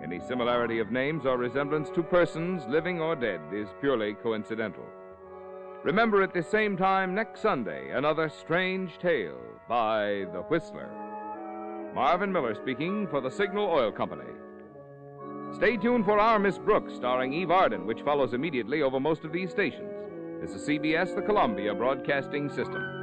Any 0.03 0.19
similarity 0.19 0.79
of 0.79 0.91
names 0.91 1.25
or 1.25 1.37
resemblance 1.37 1.89
to 1.91 2.03
persons, 2.03 2.67
living 2.67 2.99
or 2.99 3.15
dead, 3.15 3.39
is 3.53 3.69
purely 3.79 4.15
coincidental. 4.15 4.83
Remember 5.83 6.21
at 6.21 6.33
the 6.33 6.43
same 6.43 6.75
time 6.75 7.13
next 7.13 7.41
Sunday 7.41 7.91
another 7.91 8.29
strange 8.29 8.97
tale 8.97 9.39
by 9.69 10.25
The 10.33 10.41
Whistler. 10.49 10.89
Marvin 11.93 12.31
Miller 12.31 12.55
speaking 12.55 13.07
for 13.07 13.21
the 13.21 13.29
Signal 13.29 13.69
Oil 13.69 13.91
Company. 13.91 14.31
Stay 15.55 15.77
tuned 15.77 16.03
for 16.03 16.19
Our 16.19 16.39
Miss 16.39 16.57
Brooks, 16.57 16.93
starring 16.93 17.31
Eve 17.31 17.51
Arden, 17.51 17.85
which 17.85 18.01
follows 18.01 18.33
immediately 18.33 18.81
over 18.81 18.99
most 18.99 19.23
of 19.23 19.31
these 19.31 19.51
stations. 19.51 19.93
This 20.41 20.51
is 20.51 20.67
CBS, 20.67 21.15
the 21.15 21.21
Columbia 21.21 21.73
Broadcasting 21.73 22.49
System. 22.49 22.96